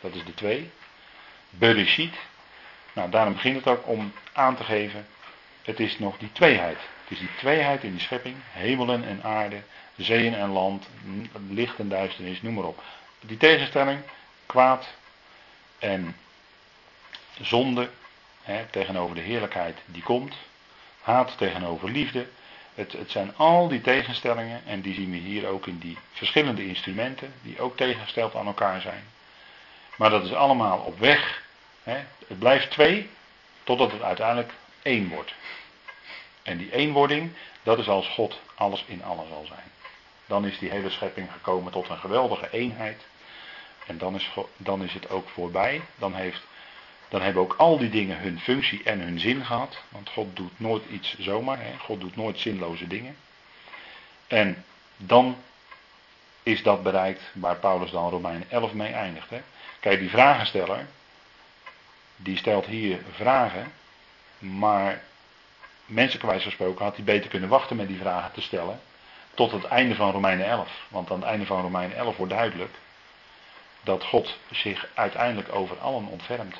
[0.00, 0.70] Dat is de twee.
[1.50, 2.14] Bereshit.
[2.92, 5.06] Nou, daarom begint het ook om aan te geven.
[5.62, 6.78] Het is nog die tweeheid.
[7.02, 8.36] Het is die tweeheid in die schepping.
[8.50, 9.62] Hemelen en aarde.
[9.96, 10.88] Zeeën en land.
[11.48, 12.42] Licht en duisternis.
[12.42, 12.82] Noem maar op.
[13.20, 14.00] Die tegenstelling.
[14.46, 14.86] Kwaad
[15.78, 16.16] en
[17.40, 17.90] zonde
[18.42, 20.34] hè, tegenover de heerlijkheid die komt.
[21.10, 22.26] Haat tegenover liefde.
[22.74, 26.66] Het, het, zijn al die tegenstellingen en die zien we hier ook in die verschillende
[26.66, 29.04] instrumenten die ook tegengesteld aan elkaar zijn.
[29.96, 31.42] Maar dat is allemaal op weg.
[31.82, 32.04] Hè.
[32.26, 33.10] Het blijft twee
[33.64, 34.52] totdat het uiteindelijk
[34.82, 35.34] één wordt.
[36.42, 37.32] En die eenwording,
[37.62, 39.70] dat is als God alles in alles zal zijn.
[40.26, 43.06] Dan is die hele schepping gekomen tot een geweldige eenheid.
[43.86, 45.80] En dan is, dan is het ook voorbij.
[45.96, 46.42] Dan, heeft,
[47.10, 49.82] dan hebben ook al die dingen hun functie en hun zin gehad.
[49.88, 51.58] Want God doet nooit iets zomaar.
[51.60, 51.78] Hè?
[51.78, 53.16] God doet nooit zinloze dingen.
[54.26, 54.64] En
[54.96, 55.36] dan
[56.42, 59.30] is dat bereikt waar Paulus dan Romein 11 mee eindigt.
[59.30, 59.40] Hè?
[59.80, 60.86] Kijk, die vragensteller,
[62.16, 63.72] die stelt hier vragen,
[64.38, 65.02] maar
[65.86, 68.80] mensenkwijs gesproken had hij beter kunnen wachten met die vragen te stellen
[69.34, 70.86] tot het einde van Romeinen 11.
[70.88, 72.74] Want aan het einde van Romeinen 11 wordt duidelijk
[73.82, 76.56] dat God zich uiteindelijk over allen ontfermt.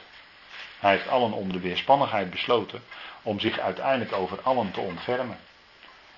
[0.81, 2.83] Hij heeft allen om de weerspannigheid besloten
[3.23, 5.39] om zich uiteindelijk over allen te ontfermen.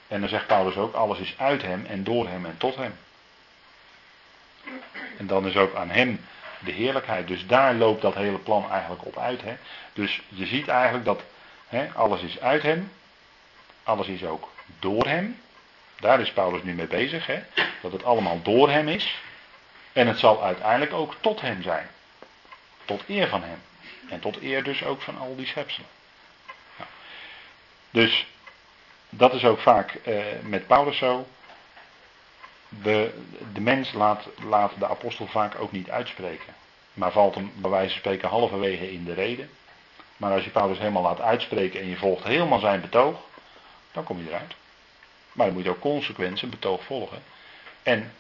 [0.08, 2.94] En dan zegt Paulus ook, alles is uit hem en door hem en tot hem.
[5.18, 6.20] En dan is ook aan hem
[6.58, 7.28] de heerlijkheid.
[7.28, 9.42] Dus daar loopt dat hele plan eigenlijk op uit.
[9.42, 9.56] Hè?
[9.92, 11.22] Dus je ziet eigenlijk dat
[11.68, 12.92] hè, alles is uit hem,
[13.82, 14.48] alles is ook
[14.78, 15.40] door hem.
[16.00, 17.42] Daar is Paulus nu mee bezig, hè?
[17.82, 19.20] dat het allemaal door hem is.
[19.92, 21.88] En het zal uiteindelijk ook tot hem zijn.
[22.84, 23.58] Tot eer van hem.
[24.08, 25.88] En tot eer dus ook van al die schepselen.
[27.90, 28.26] Dus
[29.08, 31.26] dat is ook vaak eh, met Paulus zo.
[32.68, 33.14] De,
[33.52, 36.54] de mens laat, laat de apostel vaak ook niet uitspreken.
[36.92, 39.50] Maar valt hem bij wijze van spreken halverwege in de reden.
[40.16, 43.20] Maar als je Paulus helemaal laat uitspreken en je volgt helemaal zijn betoog,
[43.92, 44.54] dan kom je eruit.
[45.32, 47.22] Maar dan moet je ook consequent zijn betoog volgen.
[47.82, 48.12] En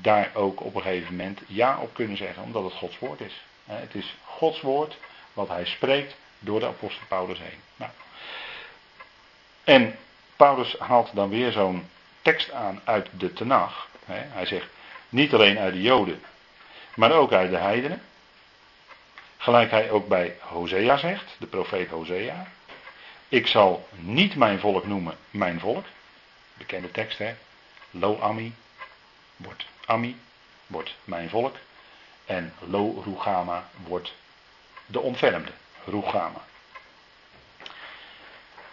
[0.00, 3.42] daar ook op een gegeven moment ja op kunnen zeggen, omdat het Gods woord is.
[3.70, 4.96] Het is Gods woord
[5.32, 7.60] wat hij spreekt door de apostel Paulus heen.
[7.76, 7.90] Nou.
[9.64, 9.98] En
[10.36, 11.88] Paulus haalt dan weer zo'n
[12.22, 13.88] tekst aan uit de Tenach.
[14.04, 14.66] Hij zegt,
[15.08, 16.22] niet alleen uit de Joden,
[16.94, 18.02] maar ook uit de heidenen.
[19.36, 22.46] Gelijk hij ook bij Hosea zegt, de profeet Hosea.
[23.28, 25.84] Ik zal niet mijn volk noemen mijn volk.
[26.54, 27.34] Bekende tekst hè.
[27.90, 28.54] Lo Ami
[29.36, 30.20] wordt Ami,
[30.66, 31.56] wordt mijn volk.
[32.30, 34.14] En Lo Rugama wordt
[34.86, 35.50] de ontfermde.
[35.84, 36.40] Rugama.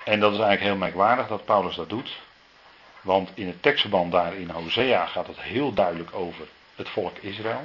[0.03, 2.19] En dat is eigenlijk heel merkwaardig dat Paulus dat doet.
[3.01, 7.63] Want in het tekstverband daar in Hosea gaat het heel duidelijk over het volk Israël.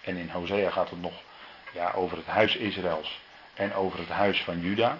[0.00, 1.14] En in Hosea gaat het nog
[1.72, 3.20] ja, over het huis Israëls
[3.54, 4.98] en over het huis van Juda.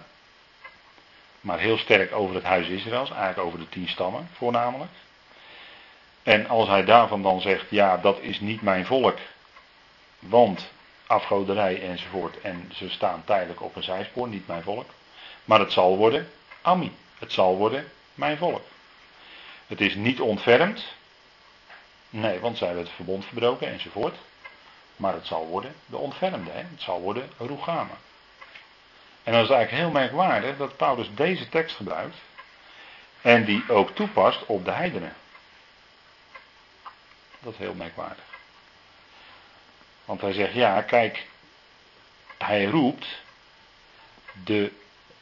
[1.41, 4.91] Maar heel sterk over het huis Israëls, eigenlijk over de tien stammen voornamelijk.
[6.23, 9.17] En als hij daarvan dan zegt, ja dat is niet mijn volk,
[10.27, 10.71] want
[11.07, 14.89] afgoderij enzovoort en ze staan tijdelijk op een zijspoor, niet mijn volk.
[15.45, 18.61] Maar het zal worden Ami, het zal worden mijn volk.
[19.67, 20.85] Het is niet ontfermd,
[22.09, 24.15] nee want zij hebben het verbond verbroken enzovoort.
[24.95, 26.51] Maar het zal worden de ontfermde.
[26.51, 26.57] Hè?
[26.57, 27.97] Het zal worden Rugama.
[29.23, 32.17] En dan is eigenlijk heel merkwaardig dat Paulus deze tekst gebruikt.
[33.21, 35.15] En die ook toepast op de heidenen.
[37.39, 38.32] Dat is heel merkwaardig.
[40.05, 41.27] Want hij zegt, ja, kijk,
[42.37, 43.07] hij roept
[44.43, 44.71] de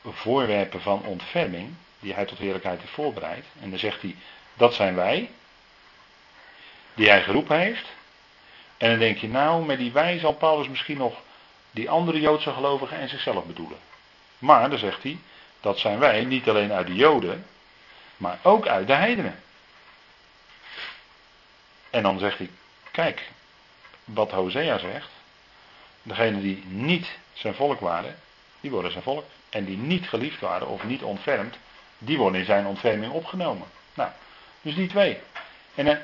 [0.04, 3.46] voorwerpen van ontferming, die hij tot heerlijkheid heeft voorbereid.
[3.62, 4.16] En dan zegt hij,
[4.54, 5.30] dat zijn wij,
[6.94, 7.86] die hij geroepen heeft.
[8.78, 11.22] En dan denk je, nou, met die wij zal Paulus misschien nog
[11.72, 13.80] die andere Joodse gelovigen en zichzelf bedoelen.
[14.38, 15.18] Maar, dan zegt hij,
[15.60, 17.46] dat zijn wij niet alleen uit de Joden,
[18.18, 19.40] maar ook uit de heidenen.
[21.90, 22.50] En dan zegt hij,
[22.92, 23.30] kijk,
[24.04, 25.10] wat Hosea zegt,
[26.04, 28.16] degenen die niet zijn volk waren,
[28.62, 29.26] die worden zijn volk.
[29.50, 31.58] En die niet geliefd waren of niet ontfermd,
[31.98, 33.68] die worden in zijn ontferming opgenomen.
[33.94, 34.10] Nou,
[34.62, 35.20] dus die twee.
[35.76, 35.98] En eh,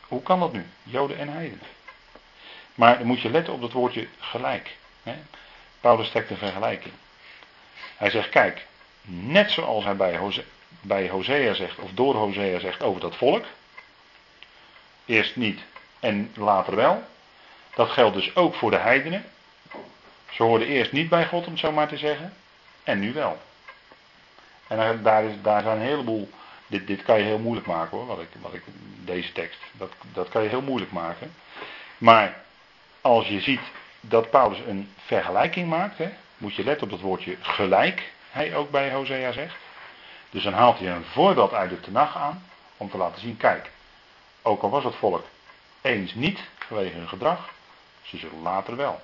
[0.00, 0.66] hoe kan dat nu?
[0.82, 1.66] Joden en heidenen.
[2.74, 4.76] Maar dan moet je letten op dat woordje gelijk.
[5.02, 5.14] Hè?
[5.80, 6.94] Paulus trekt een vergelijking.
[7.96, 8.66] Hij zegt, kijk,
[9.02, 10.20] net zoals hij bij,
[10.80, 13.44] bij Hosea zegt, of door Hosea zegt over dat volk.
[15.04, 15.60] Eerst niet
[16.06, 17.02] en later wel.
[17.74, 19.24] Dat geldt dus ook voor de heidenen.
[20.30, 22.32] Ze hoorden eerst niet bij God, om het zo maar te zeggen.
[22.84, 23.38] En nu wel.
[24.66, 26.30] En daar, is, daar zijn een heleboel.
[26.66, 28.62] Dit, dit kan je heel moeilijk maken hoor, wat ik, wat ik,
[29.04, 29.60] deze tekst.
[29.72, 31.34] Dat, dat kan je heel moeilijk maken.
[31.98, 32.36] Maar
[33.00, 33.60] als je ziet
[34.00, 38.70] dat Paulus een vergelijking maakt, hè, moet je letten op dat woordje gelijk, hij ook
[38.70, 39.56] bij Hosea zegt.
[40.30, 42.44] Dus dan haalt hij een voorbeeld uit de Tenach aan,
[42.76, 43.70] om te laten zien, kijk,
[44.42, 45.24] ook al was het volk
[45.86, 47.50] eens niet vanwege hun gedrag,
[48.02, 49.00] ze zullen later wel.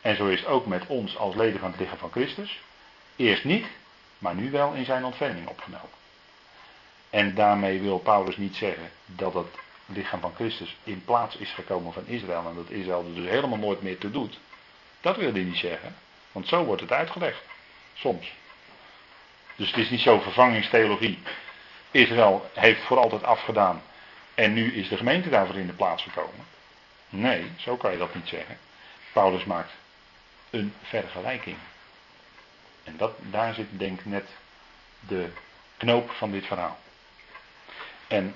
[0.00, 2.60] En zo is ook met ons als leden van het lichaam van Christus.
[3.16, 3.66] Eerst niet,
[4.18, 5.88] maar nu wel in zijn ontferming opgenomen.
[7.10, 11.92] En daarmee wil Paulus niet zeggen dat het lichaam van Christus in plaats is gekomen
[11.92, 14.38] van Israël en dat Israël er dus helemaal nooit meer toe doet.
[15.00, 15.96] Dat wil hij niet zeggen,
[16.32, 17.42] want zo wordt het uitgelegd.
[17.94, 18.32] Soms.
[19.56, 21.18] Dus het is niet zo vervangingstheologie.
[21.90, 23.82] Israël heeft voor altijd afgedaan
[24.36, 26.46] en nu is de gemeente daarvoor in de plaats gekomen.
[27.08, 28.58] Nee, zo kan je dat niet zeggen.
[29.12, 29.72] Paulus maakt
[30.50, 31.56] een vergelijking.
[32.84, 34.28] En dat, daar zit denk ik net
[35.00, 35.30] de
[35.76, 36.78] knoop van dit verhaal.
[38.08, 38.34] En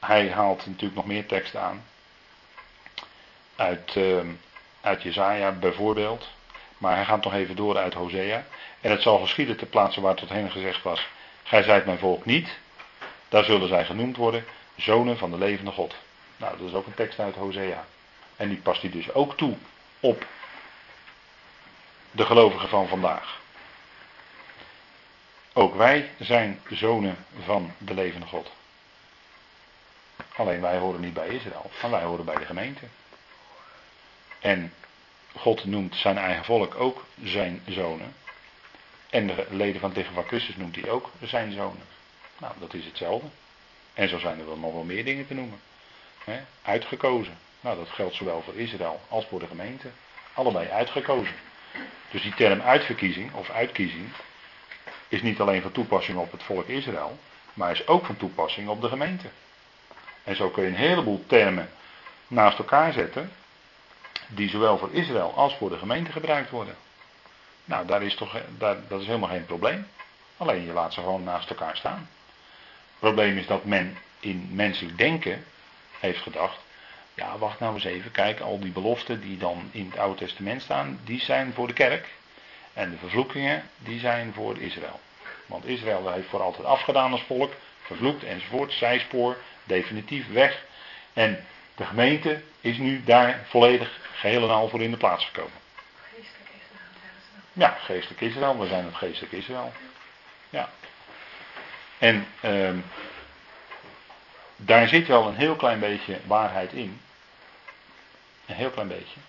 [0.00, 1.84] hij haalt natuurlijk nog meer teksten aan.
[3.56, 4.20] Uit, uh,
[4.80, 6.28] uit Jezaja bijvoorbeeld.
[6.78, 8.44] Maar hij gaat nog even door uit Hosea.
[8.80, 11.06] En het zal geschieden ter plaatse waar tot hen gezegd was.
[11.42, 12.62] Gij zijt mijn volk niet.
[13.34, 14.44] Daar zullen zij genoemd worden.
[14.76, 15.94] Zonen van de levende God.
[16.36, 17.84] Nou, dat is ook een tekst uit Hosea.
[18.36, 19.56] En die past hij dus ook toe
[20.00, 20.26] op
[22.10, 23.40] de gelovigen van vandaag.
[25.52, 28.52] Ook wij zijn zonen van de levende God.
[30.36, 32.84] Alleen wij horen niet bij Israël, maar wij horen bij de gemeente.
[34.40, 34.72] En
[35.36, 38.14] God noemt zijn eigen volk ook zijn zonen.
[39.10, 41.94] En de leden van lichaam van Christus noemt hij ook zijn zonen.
[42.38, 43.28] Nou, dat is hetzelfde.
[43.94, 45.60] En zo zijn er wel nog wel meer dingen te noemen.
[46.62, 47.38] uitgekozen.
[47.60, 49.88] Nou, dat geldt zowel voor Israël als voor de gemeente.
[50.34, 51.34] Allebei uitgekozen.
[52.10, 54.08] Dus die term uitverkiezing of uitkiezing
[55.08, 57.18] is niet alleen van toepassing op het volk Israël,
[57.54, 59.28] maar is ook van toepassing op de gemeente.
[60.24, 61.70] En zo kun je een heleboel termen
[62.26, 63.32] naast elkaar zetten.
[64.28, 66.76] die zowel voor Israël als voor de gemeente gebruikt worden.
[67.64, 69.88] Nou, daar is toch, daar, dat is helemaal geen probleem.
[70.36, 72.08] Alleen je laat ze gewoon naast elkaar staan.
[73.04, 75.44] Het probleem is dat men in menselijk denken
[76.00, 76.58] heeft gedacht.
[77.14, 78.10] Ja, wacht nou eens even.
[78.10, 81.72] Kijk, al die beloften die dan in het Oude Testament staan, die zijn voor de
[81.72, 82.08] kerk.
[82.72, 85.00] En de vervloekingen, die zijn voor Israël.
[85.46, 87.52] Want Israël heeft voor altijd afgedaan als volk,
[87.82, 90.64] vervloekt enzovoort, zijspoor, definitief weg.
[91.12, 95.58] En de gemeente is nu daar volledig geheel en al voor in de plaats gekomen.
[96.14, 96.88] Geestelijk Israël.
[97.52, 98.58] Ja, geestelijk Israël.
[98.58, 99.72] We zijn het geestelijk Israël.
[100.50, 100.70] Ja.
[102.04, 102.78] En ehm,
[104.56, 107.00] daar zit wel een heel klein beetje waarheid in.
[108.46, 109.20] Een heel klein beetje.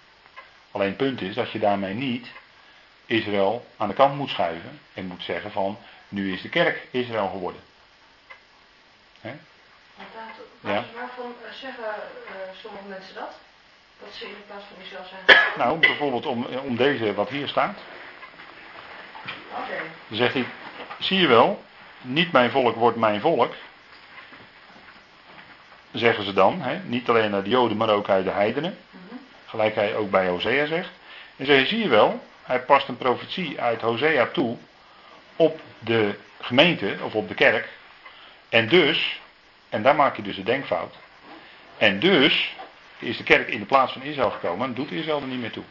[0.71, 2.31] Alleen het punt is dat je daarmee niet
[3.05, 7.29] Israël aan de kant moet schuiven en moet zeggen van nu is de kerk Israël
[7.29, 7.61] geworden.
[9.21, 9.33] Hè?
[10.59, 10.83] Ja.
[10.95, 13.39] Waarvan eh, zeggen uh, sommige mensen dat?
[13.99, 15.39] Dat ze in de plaats van Israël zijn?
[15.57, 17.77] Nou, bijvoorbeeld om, om deze wat hier staat.
[19.51, 19.81] Oké.
[20.07, 20.45] Dan zegt hij,
[20.99, 21.63] zie je wel,
[22.05, 23.53] niet mijn volk wordt mijn volk.
[25.91, 26.79] Zeggen ze dan, hè?
[26.83, 28.77] niet alleen naar de Joden, maar ook uit de heidenen.
[29.45, 30.89] Gelijk hij ook bij Hosea zegt.
[31.35, 34.57] En je, zie je wel, hij past een profetie uit Hosea toe
[35.35, 37.69] op de gemeente of op de kerk.
[38.49, 39.21] En dus,
[39.69, 40.95] en daar maak je dus de denkfout.
[41.77, 42.55] En dus
[42.99, 45.51] is de kerk in de plaats van Israël gekomen en doet Israël er niet meer
[45.51, 45.63] toe.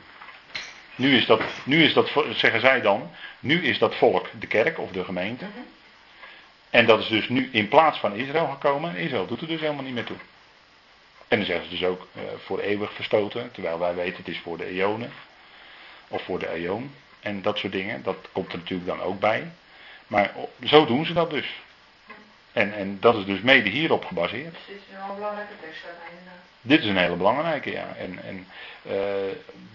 [0.97, 3.11] Nu is dat, nu is dat, zeggen zij dan,
[3.41, 5.45] nu is dat volk de kerk of de gemeente.
[6.75, 9.61] En dat is dus nu in plaats van Israël gekomen en Israël doet er dus
[9.61, 10.17] helemaal niet meer toe.
[11.29, 14.39] En dan zeggen ze dus ook uh, voor eeuwig verstoten, terwijl wij weten het is
[14.39, 15.13] voor de eonen.
[16.09, 16.95] Of voor de eon.
[17.21, 19.51] En dat soort dingen, dat komt er natuurlijk dan ook bij.
[20.07, 20.33] Maar
[20.65, 21.63] zo doen ze dat dus.
[22.53, 24.57] En, en dat is dus mede hierop gebaseerd.
[24.67, 25.83] dit is een belangrijke tekst
[26.61, 27.95] Dit is een hele belangrijke, ja.
[27.97, 28.47] En, en
[28.83, 28.95] uh,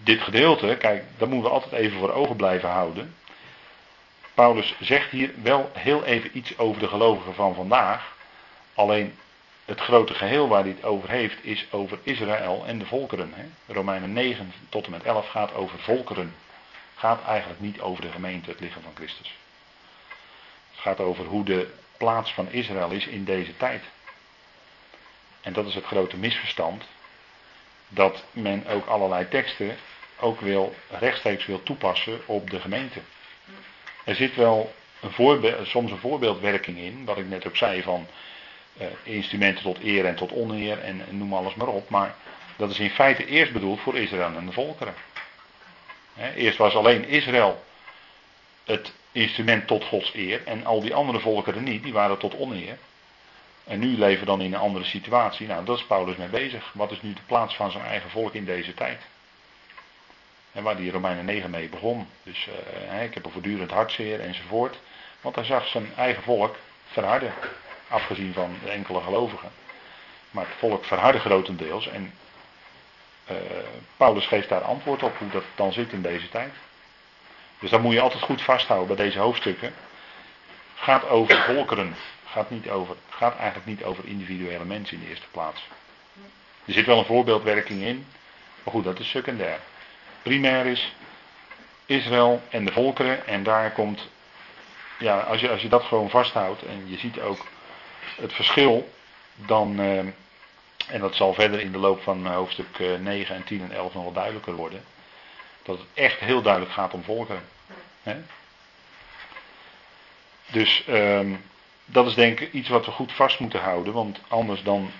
[0.02, 3.14] dit gedeelte, kijk, dat moeten we altijd even voor ogen blijven houden.
[4.40, 8.16] Paulus zegt hier wel heel even iets over de gelovigen van vandaag.
[8.74, 9.18] Alleen
[9.64, 13.32] het grote geheel waar hij het over heeft is over Israël en de volkeren.
[13.34, 13.72] Hè.
[13.72, 16.34] Romeinen 9 tot en met 11 gaat over volkeren.
[16.94, 19.34] Gaat eigenlijk niet over de gemeente, het lichaam van Christus.
[20.70, 23.82] Het gaat over hoe de plaats van Israël is in deze tijd.
[25.40, 26.84] En dat is het grote misverstand.
[27.88, 29.76] Dat men ook allerlei teksten
[30.20, 33.00] ook wil, rechtstreeks wil toepassen op de gemeente.
[34.10, 38.06] Er zit wel een soms een voorbeeldwerking in, wat ik net ook zei van
[38.80, 41.88] uh, instrumenten tot eer en tot oneer en, noem alles maar op.
[41.88, 42.14] Maar
[42.56, 44.94] dat is in feite eerst bedoeld voor Israël en de volkeren.
[46.36, 47.64] eerst was alleen Israël
[48.64, 52.78] het instrument tot Gods eer en al die andere volkeren niet, die waren tot oneer.
[53.64, 55.46] En nu leven we dan in een andere situatie.
[55.46, 56.70] Nou, daar is Paulus mee bezig.
[56.74, 59.00] Wat is nu de plaats van zijn eigen volk in deze tijd?
[60.52, 62.08] En waar die Romeinen 9 mee begon.
[62.22, 62.48] Dus
[62.90, 64.78] uh, ik heb een voortdurend hartzeer enzovoort.
[65.20, 67.32] Want hij zag zijn eigen volk verharden.
[67.88, 69.50] Afgezien van de enkele gelovigen.
[70.30, 71.88] Maar het volk verhardde grotendeels.
[71.88, 72.12] En
[73.30, 73.36] uh,
[73.96, 76.52] Paulus geeft daar antwoord op hoe dat dan zit in deze tijd.
[77.58, 79.74] Dus dat moet je altijd goed vasthouden bij deze hoofdstukken.
[80.74, 81.94] Gaat over volkeren.
[82.24, 85.68] Gaat, niet over, gaat eigenlijk niet over individuele mensen in de eerste plaats.
[86.64, 88.06] Er zit wel een voorbeeldwerking in.
[88.64, 89.60] Maar goed, dat is secundair.
[90.22, 90.92] Primair is
[91.86, 93.26] Israël en de volkeren.
[93.26, 94.08] En daar komt,
[94.98, 97.46] ja, als je, als je dat gewoon vasthoudt en je ziet ook
[98.16, 98.92] het verschil,
[99.34, 99.98] dan, eh,
[100.88, 104.02] en dat zal verder in de loop van hoofdstuk 9 en 10 en 11 nog
[104.02, 104.84] wel duidelijker worden,
[105.62, 107.42] dat het echt heel duidelijk gaat om volkeren.
[110.46, 111.34] Dus ehm,
[111.84, 114.90] dat is denk ik iets wat we goed vast moeten houden, want anders dan,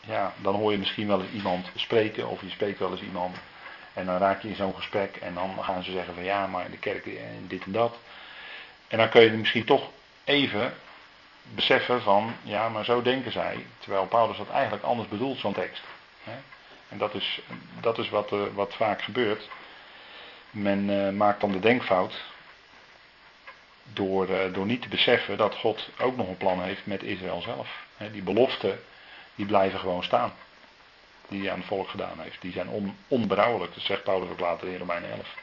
[0.00, 3.36] ja, dan hoor je misschien wel eens iemand spreken of je spreekt wel eens iemand
[3.98, 6.70] en dan raak je in zo'n gesprek en dan gaan ze zeggen van ja, maar
[6.70, 7.98] de kerk en dit en dat.
[8.88, 9.90] En dan kun je misschien toch
[10.24, 10.74] even
[11.54, 13.66] beseffen van ja, maar zo denken zij.
[13.78, 15.82] Terwijl Paulus dat eigenlijk anders bedoelt, zo'n tekst.
[16.88, 17.40] En dat is,
[17.80, 19.48] dat is wat, uh, wat vaak gebeurt.
[20.50, 22.24] Men uh, maakt dan de denkfout
[23.92, 27.86] door, door niet te beseffen dat God ook nog een plan heeft met Israël zelf.
[28.12, 28.80] die beloften,
[29.34, 30.32] die blijven gewoon staan
[31.28, 32.40] die hij aan het volk gedaan heeft.
[32.40, 33.74] Die zijn on, onberouwelijk.
[33.74, 35.34] Dat zegt Paulus ook later in Romeinen 11.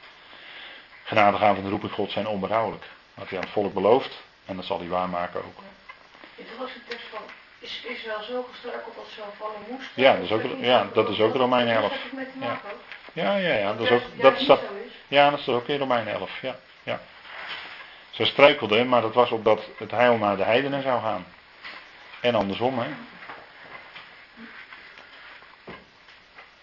[1.03, 2.85] Genadegaven van de roeping God zijn onberouwelijk.
[3.13, 4.23] Wat hij aan het volk belooft.
[4.45, 5.59] En dat zal hij waarmaken ook.
[6.35, 7.21] Het was een tekst van,
[7.59, 9.89] is Israël zo gestruikeld dat ze vallen moest?
[9.93, 11.93] Ja, dat is ook, ja, dat is ook Romeinen 11.
[12.39, 12.59] Ja.
[13.13, 13.73] ja, ja, ja.
[13.73, 14.61] Dat is ook, dat is dat,
[15.07, 16.41] ja, dat is ook in Romeinen 11.
[16.41, 16.99] Ja, ja.
[18.09, 21.25] Ze struikelden, maar dat was opdat het heil naar de heidenen zou gaan.
[22.21, 22.87] En andersom, hè.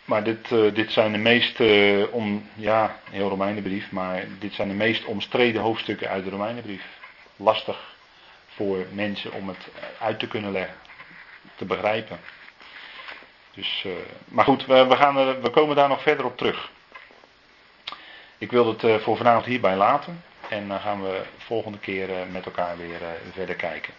[0.05, 4.69] Maar dit, eh, dit zijn de meest, uh, om, ja, heel Romeinenbrief, maar dit zijn
[4.69, 6.85] de meest omstreden hoofdstukken uit de Romeinenbrief.
[7.37, 7.95] Lastig
[8.47, 10.77] voor mensen om het uit te kunnen leggen,
[11.55, 12.21] te begrijpen.
[13.55, 13.93] Dus, uh,
[14.25, 16.71] maar goed, we, we, gaan we komen daar nog verder op terug.
[18.39, 20.23] Ik wil het voor vanavond hierbij laten.
[20.49, 23.01] En dan gaan we volgende keer met elkaar weer
[23.33, 23.93] verder kijken.